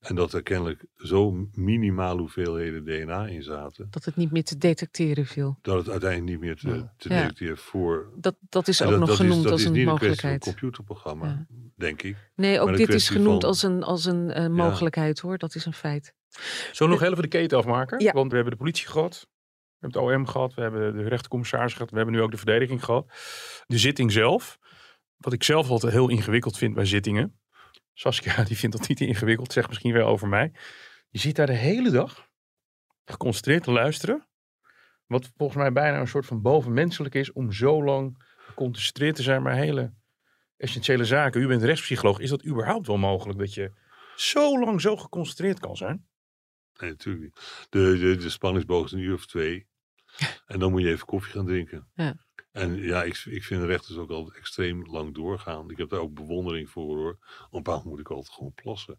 [0.00, 3.86] En dat er kennelijk zo minimaal hoeveelheden DNA in zaten.
[3.90, 5.58] dat het niet meer te detecteren viel.
[5.62, 7.20] Dat het uiteindelijk niet meer te, te Ja.
[7.20, 8.12] detecteren voor.
[8.16, 10.20] Dat, dat is ook dat, nog dat genoemd is, als is een niet een kwestie
[10.20, 10.44] van een mogelijkheid.
[10.60, 11.46] computerprogramma, Ja.
[11.76, 12.16] denk ik.
[12.34, 15.38] Nee, ook maar dit is genoemd van- als een, als een eh, mogelijkheid hoor.
[15.38, 16.14] Dat is een feit.
[16.72, 18.00] Zullen we nog even de keten afmaken?
[18.00, 18.12] Ja.
[18.12, 19.26] Want we hebben de politie gehad.
[19.78, 20.54] We hebben het OM gehad.
[20.54, 21.90] We hebben de rechtercommissaris gehad.
[21.90, 23.06] We hebben nu ook de verdediging gehad.
[23.66, 24.58] De zitting zelf.
[25.16, 27.37] Wat ik zelf altijd heel ingewikkeld vind bij zittingen.
[27.98, 29.52] Saskia die vindt dat niet ingewikkeld.
[29.52, 30.52] Zegt misschien wel over mij.
[31.08, 32.28] Je zit daar de hele dag
[33.04, 34.26] geconcentreerd te luisteren.
[35.06, 37.32] Wat volgens mij bijna een soort van bovenmenselijk is.
[37.32, 39.42] Om zo lang geconcentreerd te zijn.
[39.42, 39.94] Maar hele
[40.56, 41.40] essentiële zaken.
[41.40, 42.18] U bent rechtspsycholoog.
[42.18, 43.72] Is dat überhaupt wel mogelijk dat je
[44.16, 46.06] zo lang zo geconcentreerd kan zijn?
[46.80, 47.66] Nee, natuurlijk niet.
[47.68, 49.66] De, de, de spanningsboog is een uur of twee.
[50.46, 51.88] En dan moet je even koffie gaan drinken.
[51.94, 52.26] Ja.
[52.58, 55.70] En ja, ik, ik vind rechters ook altijd extreem lang doorgaan.
[55.70, 57.10] Ik heb daar ook bewondering voor hoor.
[57.10, 58.98] Op een bepaald moment moet ik altijd gewoon plassen.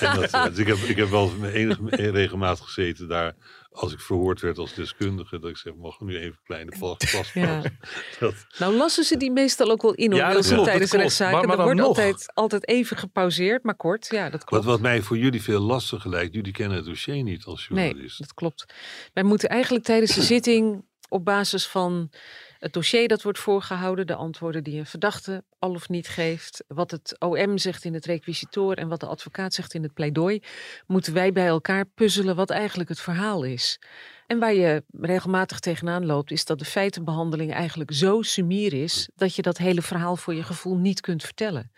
[0.00, 3.34] En dat, eh, dus ik, heb, ik heb wel met enige regelmaat gezeten daar.
[3.70, 5.38] Als ik verhoord werd als deskundige.
[5.38, 7.44] Dat ik zeg, mag ik nu even een kleine plas, plas Ja.
[7.46, 7.78] plassen?
[8.20, 10.90] Dat, Nou lassen ze die meestal ook wel in hoor, Ja, dat klopt, dat tijdens
[10.90, 11.04] klopt.
[11.04, 11.36] rechtszaken.
[11.38, 11.86] Maar- maar er wordt nog.
[11.88, 14.06] altijd, altijd even gepauzeerd, maar kort.
[14.10, 14.64] Ja, dat wat, klopt.
[14.64, 16.34] wat mij voor jullie veel lastiger lijkt.
[16.34, 18.18] Jullie kennen het dossier niet als Nee, journalist.
[18.18, 18.74] dat klopt.
[19.12, 22.10] Wij moeten eigenlijk tijdens de zitting op basis van
[22.58, 26.90] Het dossier dat wordt voorgehouden, de antwoorden die een verdachte al of niet geeft, wat
[26.90, 30.42] het OM zegt in het requisitoor en wat de advocaat zegt in het pleidooi,
[30.86, 33.80] moeten wij bij elkaar puzzelen wat eigenlijk het verhaal is.
[34.26, 39.34] En waar je regelmatig tegenaan loopt, is dat de feitenbehandeling eigenlijk zo sumier is dat
[39.34, 41.72] je dat hele verhaal voor je gevoel niet kunt vertellen.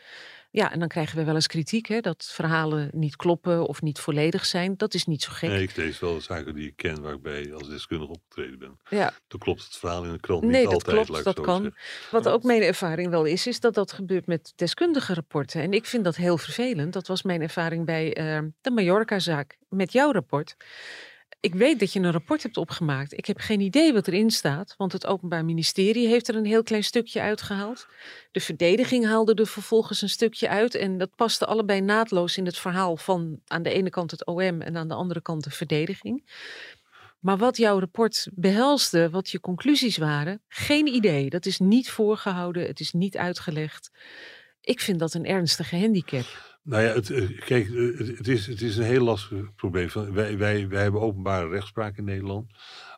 [0.52, 3.98] Ja, en dan krijgen we wel eens kritiek, hè, dat verhalen niet kloppen of niet
[3.98, 4.74] volledig zijn.
[4.76, 5.50] Dat is niet zo gek.
[5.50, 8.78] Nee, ik lees wel zaken die ik ken waarbij als deskundige opgetreden ben.
[8.88, 9.12] Ja.
[9.28, 11.06] Dan klopt het verhaal in de krant niet Nee, dat altijd.
[11.06, 11.62] klopt, dat kan.
[11.62, 11.80] zeggen.
[12.10, 15.62] Wat ook mijn ervaring wel is, is dat dat gebeurt met deskundige rapporten.
[15.62, 16.92] En ik vind dat heel vervelend.
[16.92, 20.56] Dat was mijn ervaring bij eh, de Mallorca-zaak met jouw rapport.
[21.40, 23.12] Ik weet dat je een rapport hebt opgemaakt.
[23.12, 26.62] Ik heb geen idee wat erin staat, want het Openbaar Ministerie heeft er een heel
[26.62, 27.86] klein stukje uitgehaald.
[28.30, 32.58] De verdediging haalde er vervolgens een stukje uit en dat paste allebei naadloos in het
[32.58, 36.30] verhaal van aan de ene kant het OM en aan de andere kant de verdediging.
[37.20, 41.30] Maar wat jouw rapport behelsde, wat je conclusies waren, geen idee.
[41.30, 43.90] Dat is niet voorgehouden, het is niet uitgelegd.
[44.60, 46.49] Ik vind dat een ernstige handicap.
[46.70, 49.88] Nou ja, het, eh, kijk, eh, het, is, het is een heel lastig probleem.
[50.12, 52.50] Wij, wij, wij hebben openbare rechtspraak in Nederland.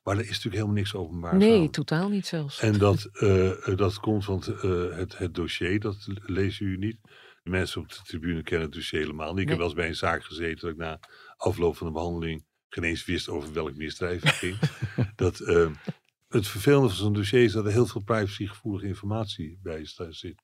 [0.05, 1.37] Maar er is natuurlijk helemaal niks openbaar.
[1.37, 2.61] Nee, totaal niet zelfs.
[2.61, 4.63] En dat, eh, dat komt van het,
[4.97, 6.99] het, het dossier, dat lezen u niet.
[7.43, 9.39] De mensen op de tribune kennen het dossier helemaal niet.
[9.41, 9.49] Ik Nee.
[9.49, 11.01] heb wel eens bij een zaak gezeten dat ik na
[11.37, 14.59] afloop van de behandeling geen eens wist over welk misdrijf het ging.
[15.17, 15.39] dat,
[16.29, 20.41] het vervelende van zo'n dossier is dat er heel veel privacygevoelige informatie bij zit.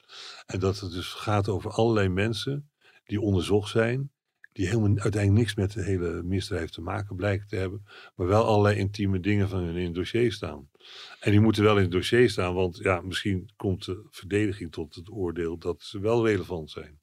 [0.46, 2.70] En dat het dus gaat over allerlei mensen
[3.08, 4.10] die onderzocht zijn.
[4.52, 7.86] Die helemaal uiteindelijk niks met het hele misdrijf te maken blijken te hebben.
[8.16, 10.70] Maar wel allerlei intieme dingen van hun in het dossier staan.
[11.20, 14.94] En die moeten wel in het dossier staan, want ja, misschien komt de verdediging tot
[14.94, 16.98] het oordeel dat ze wel relevant zijn.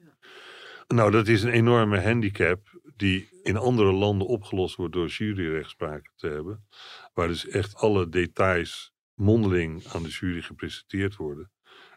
[0.88, 6.28] Nou, dat is een enorme handicap die in andere landen opgelost wordt door juryrechtspraken te
[6.28, 6.66] hebben.
[7.14, 11.52] Waar dus echt alle details mondeling aan de jury gepresenteerd worden.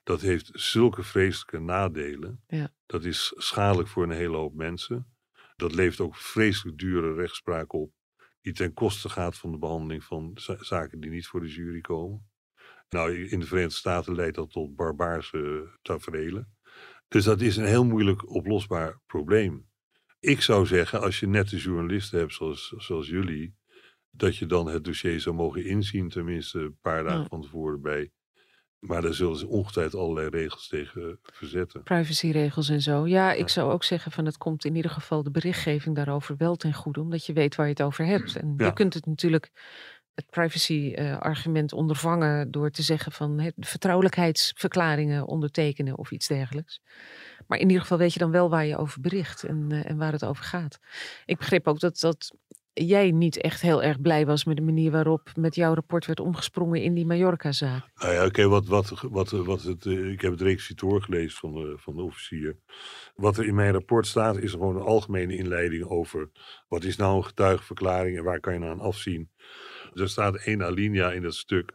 [0.09, 2.43] Dat heeft zulke vreselijke nadelen.
[2.47, 2.75] Ja.
[2.87, 5.07] Dat is schadelijk voor een hele hoop mensen.
[5.57, 7.93] Dat levert ook vreselijk dure rechtspraak op.
[8.41, 11.81] Die ten koste gaat van de behandeling van za- zaken die niet voor de jury
[11.81, 12.29] komen.
[12.89, 16.57] Nou, in de Verenigde Staten leidt dat tot barbaarse taferelen.
[17.09, 19.69] Dus dat is een heel moeilijk oplosbaar probleem.
[20.21, 23.57] Ik zou zeggen, als je nette journalisten hebt zoals, zoals jullie,
[24.11, 27.29] dat je dan het dossier zou mogen inzien, tenminste een paar dagen Ja.
[27.29, 28.13] van tevoren bij.
[28.79, 31.83] Maar daar zullen ze ongetwijfeld allerlei regels tegen verzetten.
[31.83, 33.07] Privacyregels en zo.
[33.07, 33.47] Ja, ik Ja.
[33.49, 37.01] zou ook zeggen van het komt in ieder geval de berichtgeving daarover wel ten goede,
[37.01, 38.37] omdat je weet waar je het over hebt.
[38.37, 38.67] En Ja.
[38.67, 39.51] je kunt het natuurlijk
[40.15, 46.81] het privacy-argument ondervangen door te zeggen van vertrouwelijkheidsverklaringen ondertekenen of iets dergelijks.
[47.47, 49.97] Maar in ieder geval weet je dan wel waar je over bericht en, eh, en
[49.97, 50.79] waar het over gaat.
[51.25, 52.33] Ik begreep ook dat, dat
[52.87, 56.21] jij niet echt heel erg blij was met de manier waarop met jouw rapport werd
[56.21, 57.89] omgesprongen in die Mallorca-zaak.
[57.97, 61.53] Nou ja, oké, wat, wat, wat, wat het, eh, ik heb het requisitoor gelezen van
[61.53, 62.57] de, van de officier.
[63.15, 66.31] Wat er in mijn rapport staat, is gewoon een algemene inleiding over
[66.69, 69.31] wat is nou een getuigenverklaring en waar kan je nou aan afzien.
[69.95, 71.73] Er staat één alinea in dat stuk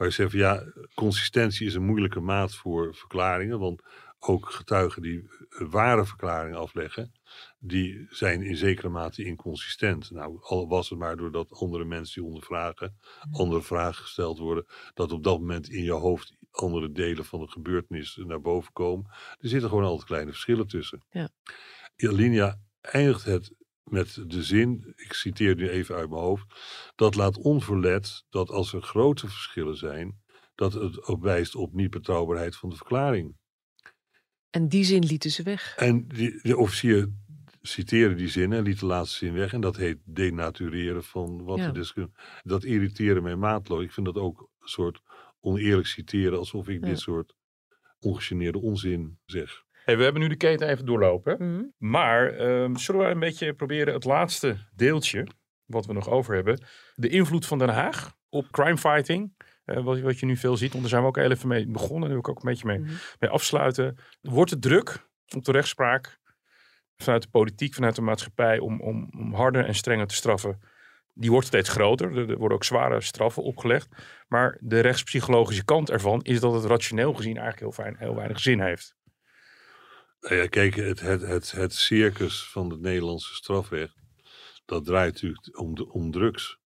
[0.00, 0.64] waar je zegt van ja,
[0.94, 3.82] consistentie is een moeilijke maat voor verklaringen, want
[4.20, 7.12] ook getuigen die eh, ware verklaringen afleggen,
[7.58, 10.10] die zijn in zekere mate inconsistent.
[10.10, 12.96] Nou, al was het maar doordat andere mensen die ondervragen,
[13.30, 17.48] andere vragen gesteld worden, dat op dat moment in je hoofd andere delen van de
[17.48, 19.10] gebeurtenis naar boven komen.
[19.38, 21.04] Er zitten gewoon altijd kleine verschillen tussen.
[21.10, 21.28] Ja.
[21.96, 26.46] Alinea eindigt het met de zin, ik citeer nu even uit mijn hoofd,
[26.94, 30.20] dat laat onverlet dat als er grote verschillen zijn,
[30.54, 33.36] dat het ook wijst op niet betrouwbaarheid van de verklaring.
[34.50, 35.74] En die zin lieten ze weg.
[35.76, 37.08] En die, de officier
[37.62, 39.52] citeerde die zin en liet de laatste zin weg.
[39.52, 41.66] En dat heet denatureren van wat Ja.
[41.66, 42.16] de deskundige...
[42.42, 43.82] Dat irriteerde mij maatloos.
[43.84, 45.00] Ik vind dat ook een soort
[45.40, 46.86] oneerlijk citeren, alsof ik Ja.
[46.86, 47.34] dit soort
[48.00, 49.62] ongegeneerde onzin zeg.
[49.84, 51.36] Hey, we hebben nu de keten even doorlopen.
[51.38, 51.62] Mhm.
[51.78, 55.26] Maar ehm, zullen we een beetje proberen het laatste deeltje,
[55.64, 56.64] wat we nog over hebben.
[56.94, 59.34] De invloed van Den Haag op crimefighting.
[59.70, 61.66] Eh wat, wat je nu veel ziet, want daar zijn we ook heel even mee
[61.66, 62.00] begonnen.
[62.00, 62.92] Daar wil ik ook een beetje mee, Mhm.
[63.18, 63.96] mee afsluiten.
[64.20, 66.18] Wordt het druk op de rechtspraak
[66.96, 70.60] vanuit de politiek, vanuit de maatschappij om, om, om harder en strenger te straffen?
[71.14, 72.18] Die wordt steeds groter.
[72.18, 73.88] Er, er worden ook zware straffen opgelegd.
[74.28, 78.40] Maar de rechtspsychologische kant ervan is dat het rationeel gezien eigenlijk heel, fijn, heel weinig
[78.40, 78.94] zin heeft.
[80.20, 83.94] Nou ja, kijk, het, het, het, het circus van het Nederlandse strafrecht,
[84.64, 86.58] dat draait natuurlijk om, de, om drugs.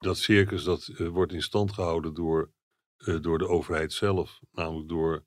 [0.00, 2.52] Dat circus dat eh, wordt in stand gehouden door,
[2.96, 4.40] eh, door de overheid zelf.
[4.52, 5.24] Namelijk door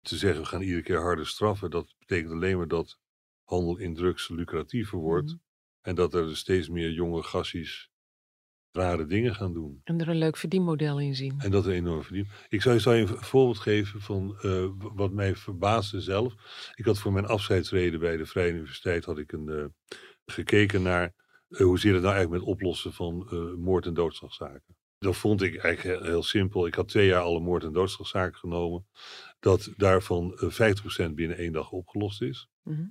[0.00, 1.70] te zeggen, we gaan iedere keer harder straffen.
[1.70, 2.98] Dat betekent alleen maar dat
[3.42, 5.26] handel in drugs lucratiever wordt.
[5.26, 5.36] Mhm.
[5.80, 7.90] En dat er steeds meer jonge gassies
[8.70, 9.80] rare dingen gaan doen.
[9.84, 11.40] En er een leuk verdienmodel in zien.
[11.40, 12.28] En dat er enorm verdient.
[12.48, 16.34] Ik zou je, zou je een voorbeeld geven van eh, wat mij verbaasde zelf.
[16.74, 19.74] Ik had voor mijn afscheidsreden bij de Vrije Universiteit had ik een,
[20.26, 21.23] gekeken naar
[21.58, 24.76] hoe zit het nou eigenlijk met oplossen van eh, moord- en doodslagzaken.
[24.98, 26.66] Dat vond ik eigenlijk heel, heel simpel.
[26.66, 28.86] Ik had twee jaar alle moord- en doodslagzaken genomen.
[29.40, 32.48] Dat daarvan eh, 50% binnen één dag opgelost is.
[32.62, 32.84] Mhm.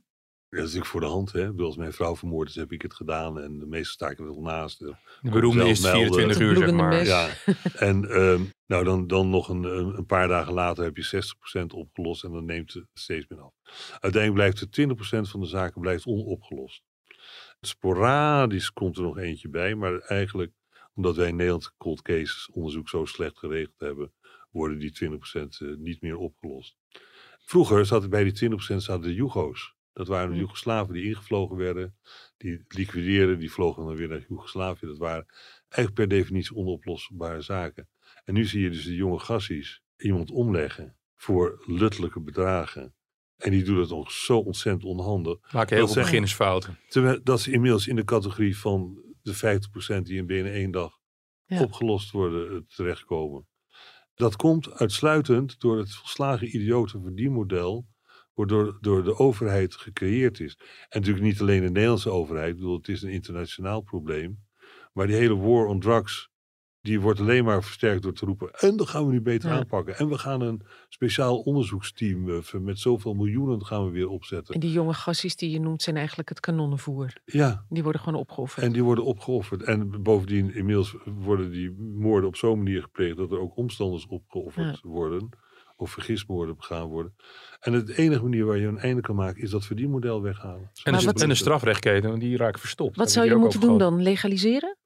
[0.49, 1.31] Dat is natuurlijk voor de hand.
[1.31, 1.63] Hè?
[1.63, 3.39] Als mijn vrouw vermoord is, heb ik het gedaan.
[3.39, 4.79] En de meeste sta ik er wel naast.
[4.79, 5.75] De beroemde melden.
[5.75, 6.89] 24 uur, zeg bloedende maar.
[6.89, 7.07] mes.
[7.07, 7.29] Ja,
[7.89, 11.23] en ehm, nou dan, dan nog een, een een paar dagen later heb je
[11.61, 13.53] 60% opgelost en dan neemt het steeds meer af.
[13.99, 16.83] Uiteindelijk blijft er 20% van de zaken blijft onopgelost.
[17.61, 20.51] Sporadisch komt er nog eentje bij, maar eigenlijk
[20.93, 24.13] omdat wij in Nederland cold cases onderzoek zo slecht geregeld hebben,
[24.51, 26.77] worden die 20% eh, niet meer opgelost.
[27.45, 29.75] Vroeger zaten bij die 20% zaten de Jugo's.
[29.93, 30.39] Dat waren de Hm.
[30.39, 31.97] Joegoslaven die ingevlogen werden,
[32.37, 34.85] die liquideerden, die vlogen dan weer naar Joegoslavië.
[34.85, 35.25] Dat waren
[35.69, 37.89] eigenlijk per definitie onoplosbare zaken.
[38.23, 42.95] En nu zie je dus de jonge gassies iemand omleggen voor luttelijke bedragen.
[43.43, 45.37] En die doen het nog zo ontzettend onhandig.
[45.41, 46.79] Maken heel Dat veel zijn- beginnersfouten.
[46.87, 50.97] Terwijl dat ze inmiddels in de categorie van de 50% die in binnen één dag
[51.45, 51.61] Ja.
[51.61, 53.47] opgelost worden eh, terechtkomen.
[54.15, 57.87] Dat komt uitsluitend door het volslagen idiote verdienmodel
[58.33, 60.55] waardoor door de overheid gecreëerd is.
[60.89, 64.43] En natuurlijk niet alleen de Nederlandse overheid, ik bedoel, het is een internationaal probleem.
[64.93, 66.29] Maar die hele war on drugs,
[66.83, 68.51] die wordt alleen maar versterkt door te roepen.
[68.53, 69.55] En dat gaan we nu beter Ja.
[69.55, 69.97] aanpakken.
[69.97, 74.53] En we gaan een speciaal onderzoeksteam eh, met zoveel miljoenen gaan we weer opzetten.
[74.53, 77.13] En die jonge gassies die je noemt zijn eigenlijk het kanonnenvoer.
[77.25, 78.65] Ja, Die worden gewoon opgeofferd.
[78.65, 79.61] en die worden opgeofferd.
[79.63, 84.79] En bovendien, inmiddels worden die moorden op zo'n manier gepleegd dat er ook omstanders opgeofferd
[84.81, 85.29] worden.
[85.75, 87.15] Of vergismoorden begaan worden.
[87.59, 90.71] En de enige manier waar je een einde kan maken is dat verdienmodel weghalen.
[90.83, 92.97] En de, wat- en de strafrechtketen, die raken verstopt.
[92.97, 93.91] Wat zou je moeten doen gehad.
[93.91, 94.01] dan?
[94.01, 94.77] Legaliseren?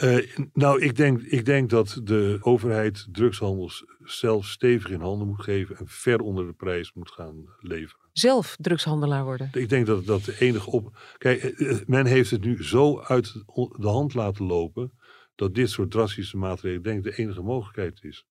[0.00, 5.42] Eh, nou, ik denk, ik denk dat de overheid drugshandels zelf stevig in handen moet
[5.42, 8.08] geven en ver onder de prijs moet gaan leveren.
[8.12, 9.50] Zelf drugshandelaar worden?
[9.52, 10.98] Ik denk dat dat de enige op.
[11.18, 13.32] Kijk, eh, eh, men heeft het nu zo uit
[13.76, 14.92] de hand laten lopen
[15.34, 18.24] dat dit soort drastische maatregelen, denk ik, de enige mogelijkheid is.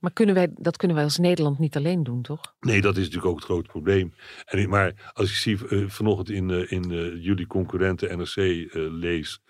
[0.00, 2.54] Maar kunnen wij, dat kunnen wij als Nederland niet alleen doen, toch?
[2.60, 4.14] Nee, dat is natuurlijk ook het grote probleem.
[4.44, 5.58] En, maar als ik zie
[5.88, 6.82] vanochtend in, in
[7.20, 8.36] jullie concurrenten NRC
[8.72, 9.40] lees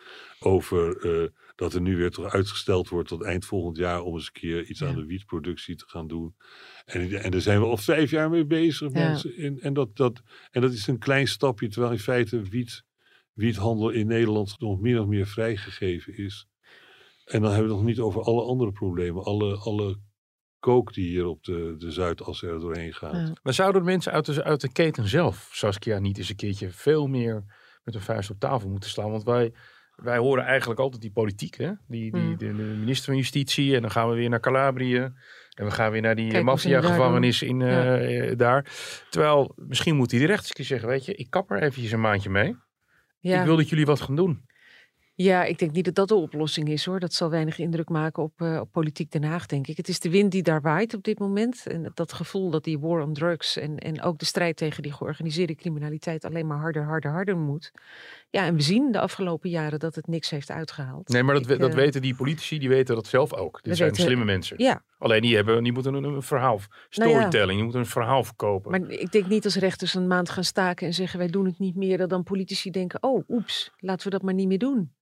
[0.40, 4.32] over dat er nu weer toch uitgesteld wordt tot eind volgend jaar om eens een
[4.32, 4.86] keer iets Ja.
[4.88, 6.36] aan de wietproductie te gaan doen.
[6.84, 8.98] En, en daar zijn we al vijf jaar mee bezig, Ja.
[9.08, 9.34] mensen.
[9.36, 12.82] En, en, dat, dat, en dat is een klein stapje, terwijl in feite wiet,
[13.32, 16.46] wiethandel in Nederland nog meer of meer vrijgegeven is.
[17.24, 19.98] En dan hebben we het nog niet over alle andere problemen, alle, alle
[20.58, 23.12] kook die hier op de, de Zuidas er doorheen gaat.
[23.12, 23.32] Ja.
[23.42, 26.70] Maar zouden de mensen uit de, uit de keten zelf, Saskia, niet eens een keertje
[26.70, 27.44] veel meer
[27.82, 29.10] met een vuist op tafel moeten slaan?
[29.10, 29.52] Want wij,
[29.96, 31.70] wij horen eigenlijk altijd die politiek, hè?
[31.88, 32.36] Die, die, Hmm.
[32.36, 35.12] de, de minister van Justitie en dan gaan we weer naar Calabrië.
[35.54, 38.66] En we gaan weer naar die daar maffia-gevangenis in eh, eh, daar.
[39.10, 41.62] Terwijl, misschien moet hij de rechter eens een keer zeggen, weet je, ik kap er
[41.62, 42.56] eventjes een maandje mee.
[43.20, 43.40] Ja.
[43.40, 44.44] Ik wil dat jullie wat gaan doen.
[45.16, 47.00] Ja, ik denk niet dat dat de oplossing is hoor.
[47.00, 49.76] Dat zal weinig indruk maken op, eh, op politiek Den Haag, denk ik.
[49.76, 51.66] Het is de wind die daar waait op dit moment.
[51.66, 54.92] En dat gevoel dat die war on drugs en, en ook de strijd tegen die
[54.92, 57.72] georganiseerde criminaliteit alleen maar harder, harder, harder moet.
[58.30, 61.08] Ja, en we zien de afgelopen jaren dat het niks heeft uitgehaald.
[61.08, 63.62] Nee, maar dat, Ik, dat eh, weten die politici, die weten dat zelf ook.
[63.62, 64.58] Dit zijn weten- slimme mensen.
[64.58, 67.16] Ja, Alleen die, hebben, die moeten een, een verhaal, Nou ja.
[67.16, 68.70] storytelling, die moeten een verhaal verkopen.
[68.70, 71.58] maar ik denk niet als rechters een maand gaan staken en zeggen wij doen het
[71.58, 74.92] niet meer, dat dan politici denken, oh oeps, laten we dat maar niet meer doen.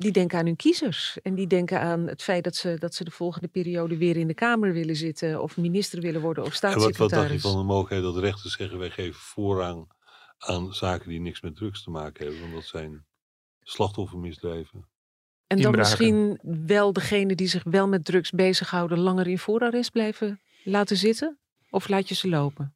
[0.00, 3.04] Die denken aan hun kiezers en die denken aan het feit dat ze, dat ze
[3.04, 6.70] de volgende periode weer in de Kamer willen zitten of minister willen worden of En
[6.70, 7.28] wat, wat staatssecretaris.
[7.30, 9.92] dacht je van de mogelijkheid dat rechters zeggen wij geven voorrang
[10.38, 12.42] aan zaken die niks met drugs te maken hebben?
[12.42, 13.06] Want dat zijn
[13.62, 14.88] slachtoffermisdrijven.
[15.46, 15.78] En dan inbraken.
[15.78, 21.38] misschien wel degene die zich wel met drugs bezighouden langer in voorarrest blijven laten zitten?
[21.70, 22.74] Of laat je ze lopen?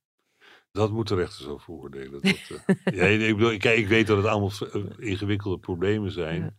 [0.73, 2.11] Dat moeten rechters over veroordelen.
[2.13, 6.43] Dat, eh, ja, ik, bedoel, kijk, ik weet dat het allemaal eh, ingewikkelde problemen zijn.
[6.43, 6.55] Ja.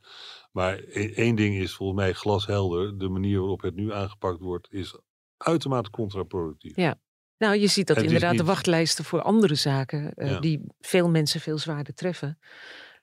[0.53, 2.97] Maar e- één ding is volgens mij glashelder.
[2.97, 4.97] De manier waarop het nu aangepakt wordt is
[5.37, 6.75] uitermate contraproductief.
[6.75, 6.99] Ja.
[7.37, 10.39] Nou, je ziet dat Het inderdaad de wachtlijsten voor andere zaken, eh, Ja.
[10.39, 12.39] die veel mensen veel zwaarder treffen,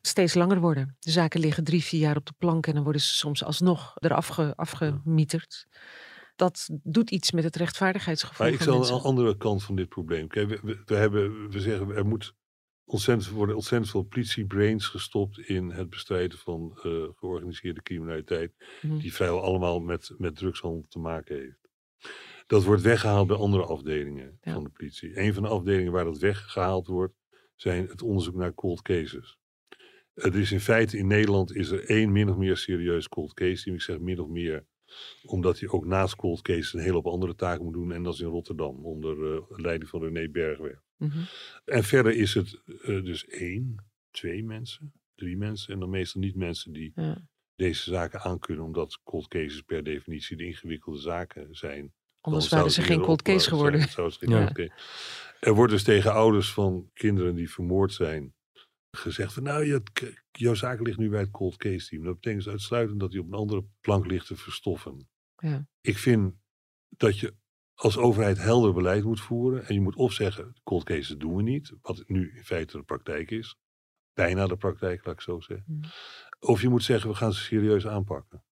[0.00, 0.96] steeds langer worden.
[0.98, 3.94] De zaken liggen drie, vier jaar op de plank en dan worden ze soms alsnog
[3.98, 5.66] eraf ge, afgemieterd.
[6.36, 10.28] Dat doet iets met het rechtvaardigheidsgevoel Maar ik zal een andere kant van dit probleem.
[10.28, 12.34] Kijk, we, we, we hebben, we zeggen er moet
[12.92, 18.52] ontzettend, worden ontzettend veel politiebrains gestopt in het bestrijden van eh, georganiseerde criminaliteit.
[18.82, 18.98] Mhm.
[18.98, 21.58] Die vrijwel allemaal met, met drugshandel te maken heeft.
[22.46, 24.52] Dat wordt weggehaald bij andere afdelingen Ja.
[24.52, 25.18] van de politie.
[25.18, 27.14] Een van de afdelingen waar dat weggehaald wordt,
[27.56, 29.38] zijn het onderzoek naar cold cases.
[30.14, 33.62] Het is in feite in Nederland is er één min of meer serieus cold case
[33.62, 33.76] team.
[33.76, 34.66] Ik zeg min of meer
[35.22, 37.92] omdat hij ook naast cold case een hele hoop andere taken moet doen.
[37.92, 40.82] En dat is in Rotterdam onder eh, leiding van René Bergweg.
[40.96, 41.18] Mhm.
[41.64, 45.72] En verder is het eh, dus één, twee mensen, drie mensen.
[45.74, 47.28] En dan meestal niet mensen die Ja.
[47.56, 48.64] deze zaken aankunnen.
[48.64, 51.92] Omdat cold cases per definitie de ingewikkelde zaken zijn.
[52.20, 53.80] Anders waren ze geen cold case geworden.
[53.80, 53.92] zijn.
[53.92, 54.38] Zou het geen Ja.
[54.38, 54.72] cold case.
[55.40, 58.34] Er wordt dus tegen ouders van kinderen die vermoord zijn
[58.90, 59.82] gezegd van nou, je,
[60.30, 62.04] jouw zaak ligt nu bij het cold case team.
[62.04, 65.08] Dat betekent dus uitsluitend dat die op een andere plank ligt te verstoffen.
[65.36, 65.66] Ja.
[65.80, 66.34] Ik vind
[66.88, 67.34] dat je
[67.74, 69.66] als overheid helder beleid moet voeren.
[69.66, 71.72] En je moet of zeggen, cold cases doen we niet.
[71.80, 73.56] Wat nu in feite de praktijk is.
[74.12, 75.66] Bijna de praktijk, laat ik zo zeggen.
[75.66, 75.80] Mm.
[76.38, 78.44] Of je moet zeggen, we gaan ze serieus aanpakken.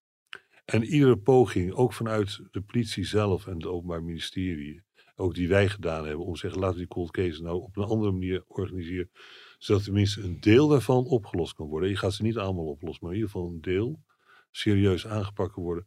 [0.65, 4.83] En iedere poging, ook vanuit de politie zelf en het Openbaar Ministerie,
[5.15, 7.77] ook die wij gedaan hebben, om te zeggen, laten we die cold cases nou op
[7.77, 9.11] een andere manier organiseren,
[9.59, 11.89] zodat tenminste een deel daarvan opgelost kan worden.
[11.89, 14.01] Je gaat ze niet allemaal oplossen, maar in ieder geval een deel
[14.51, 15.87] serieus aangepakt kan worden.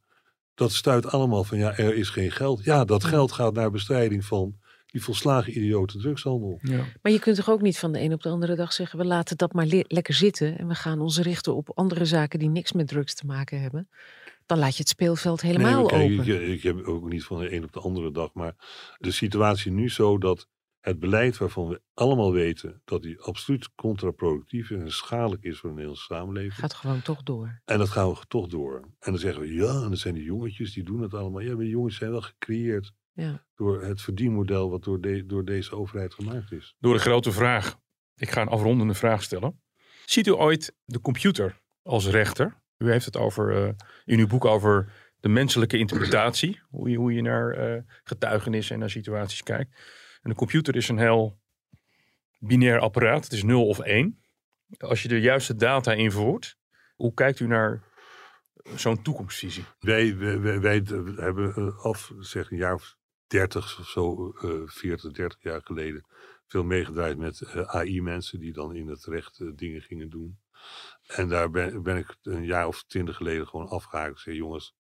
[0.54, 2.64] Dat stuit allemaal van, ja, er is geen geld.
[2.64, 4.56] Ja, dat geld gaat naar bestrijding van
[4.86, 6.60] die volslagen idiote drugshandel.
[6.62, 6.86] Ja.
[7.02, 9.06] Maar je kunt toch ook niet van de een op de andere dag zeggen: we
[9.06, 12.50] laten dat maar le- lekker zitten en we gaan ons richten op andere zaken die
[12.50, 13.90] niks met drugs te maken hebben.
[14.46, 16.42] Dan laat je het speelveld helemaal Nee, maar kijk, open.
[16.42, 18.34] Ik, ik heb ook niet van de een op de andere dag.
[18.34, 18.56] Maar
[18.98, 20.48] de situatie nu zo dat
[20.82, 25.76] het beleid waarvan we allemaal weten dat die absoluut contraproductief en schadelijk is voor de
[25.76, 26.54] Nederlandse samenleving.
[26.56, 27.62] Gaat gewoon toch door.
[27.66, 28.76] En dat gaan we toch door.
[28.82, 31.42] En dan zeggen we, ja, en dat zijn die jongetjes, die doen het allemaal.
[31.42, 33.46] Ja, maar die jongetjes zijn wel gecreëerd Ja.
[33.56, 36.76] door het verdienmodel wat door, de, door deze overheid gemaakt is.
[36.80, 37.80] Door de grote vraag.
[38.16, 39.62] Ik ga een afrondende vraag stellen.
[40.06, 42.62] Ziet u ooit de computer als rechter?
[42.78, 43.74] U heeft het over, eh,
[44.06, 46.60] in uw boek over de menselijke interpretatie.
[46.70, 49.80] Hoe je, hoe je naar eh, getuigenissen en naar situaties kijkt.
[50.22, 51.40] En de computer is een heel
[52.40, 53.24] binair apparaat.
[53.24, 54.24] Het is 0 of 1.
[54.78, 56.58] Als je de juiste data invoert,
[56.96, 57.84] hoe kijkt u naar
[58.76, 59.64] zo'n toekomstvisie?
[59.80, 60.18] Wij,
[60.62, 60.82] wij,
[61.16, 62.96] hebben eh, af, zeg een jaar of
[63.28, 66.06] 30 of zo, eh 40, 30 jaar geleden,
[66.48, 70.40] veel meegedraaid met eh, AI-mensen die dan in het recht eh, dingen gingen doen.
[71.08, 74.12] En daar ben, ben ik een jaar of twintig geleden gewoon afgehaakt.
[74.12, 74.76] Ik zei, jongens,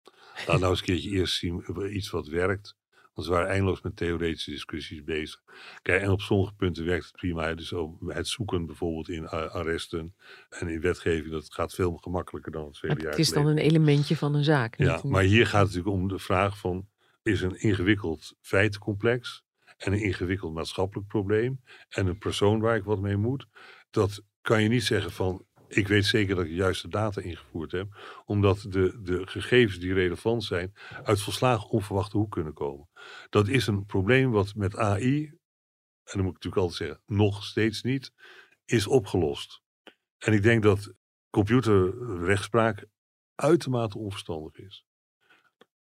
[0.47, 2.79] laat nou eens een keertje eerst zien iets wat werkt.
[3.13, 5.41] Want ze waren eindeloos met theoretische discussies bezig.
[5.81, 7.53] Kijk, en op sommige punten werkt het prima.
[7.53, 10.15] Dus ook het zoeken bijvoorbeeld in arresten
[10.49, 13.57] en in wetgeving, dat gaat veel gemakkelijker dan het vele jaar het is dan een
[13.57, 14.77] elementje van een zaak.
[14.77, 16.87] Ja, niet maar hier gaat het natuurlijk om de vraag van...
[17.23, 19.43] is een ingewikkeld feitencomplex
[19.77, 21.61] en een ingewikkeld maatschappelijk probleem...
[21.89, 23.47] en een persoon waar ik wat mee moet...
[23.89, 25.45] dat kan je niet zeggen van...
[25.71, 28.21] ik weet zeker dat ik de juiste data ingevoerd heb...
[28.25, 30.73] omdat de, de gegevens die relevant zijn...
[31.03, 32.89] uit volslagen onverwachte hoek kunnen komen.
[33.29, 35.25] Dat is een probleem wat met AI...
[36.03, 37.03] en dan moet ik natuurlijk altijd zeggen...
[37.05, 38.13] nog steeds niet,
[38.65, 39.61] is opgelost.
[40.17, 40.93] En ik denk dat
[41.29, 42.85] computerrechtspraak
[43.35, 44.85] uitermate onverstandig is.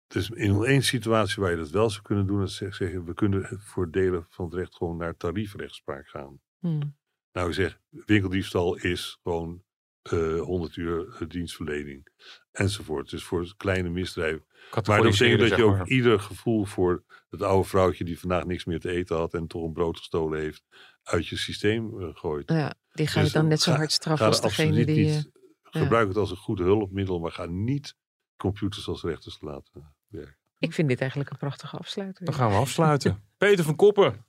[0.07, 3.15] Dus in één situatie waar je dat wel zou kunnen doen, is zeg- zeggen we
[3.15, 6.41] kunnen voor delen van het recht gewoon naar tariefrechtspraak gaan.
[6.59, 6.97] Hmm.
[7.33, 9.63] Nou, ik zeg, winkeldiefstal is gewoon
[10.11, 12.09] eh 100 uur eh, dienstverlening
[12.51, 13.11] enzovoort.
[13.11, 14.47] Dus voor kleine misdrijven.
[14.71, 18.65] Maar dat betekent dat je ook ieder gevoel voor het oude vrouwtje die vandaag niks
[18.65, 20.63] meer te eten had en toch een brood gestolen heeft,
[21.03, 22.51] uit je systeem eh, gooit.
[22.51, 24.97] Ja, die ga je Dus dan net zo hard straffen als degene die...
[24.97, 25.31] niet.
[25.71, 25.81] ja.
[25.81, 27.97] Gebruik het als een goed hulpmiddel, maar ga niet
[28.37, 30.37] computers als rechters laten werken.
[30.59, 32.25] Ik vind dit eigenlijk een prachtige afsluiter.
[32.25, 33.23] Dan gaan we afsluiten.
[33.37, 34.27] Peter van Koppen,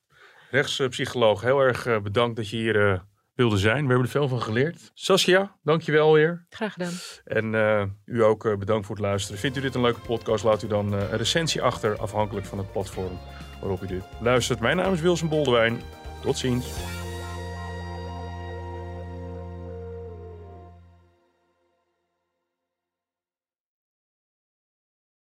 [0.49, 1.41] rechtspsycholoog.
[1.41, 2.99] Heel erg bedankt dat je hier eh,
[3.39, 3.81] wilde zijn.
[3.81, 4.91] We hebben er veel van geleerd.
[4.93, 6.45] Saskia, dankjewel weer.
[6.49, 6.93] Graag gedaan.
[7.23, 9.39] En eh, u ook eh, bedankt voor het luisteren.
[9.39, 10.43] Vindt u dit een leuke podcast?
[10.43, 13.19] Laat u dan eh, een recensie achter, afhankelijk van het platform
[13.59, 14.59] waarop u dit luistert.
[14.59, 15.81] Mijn naam is Wilson Boldewijn.
[16.21, 16.65] Tot ziens.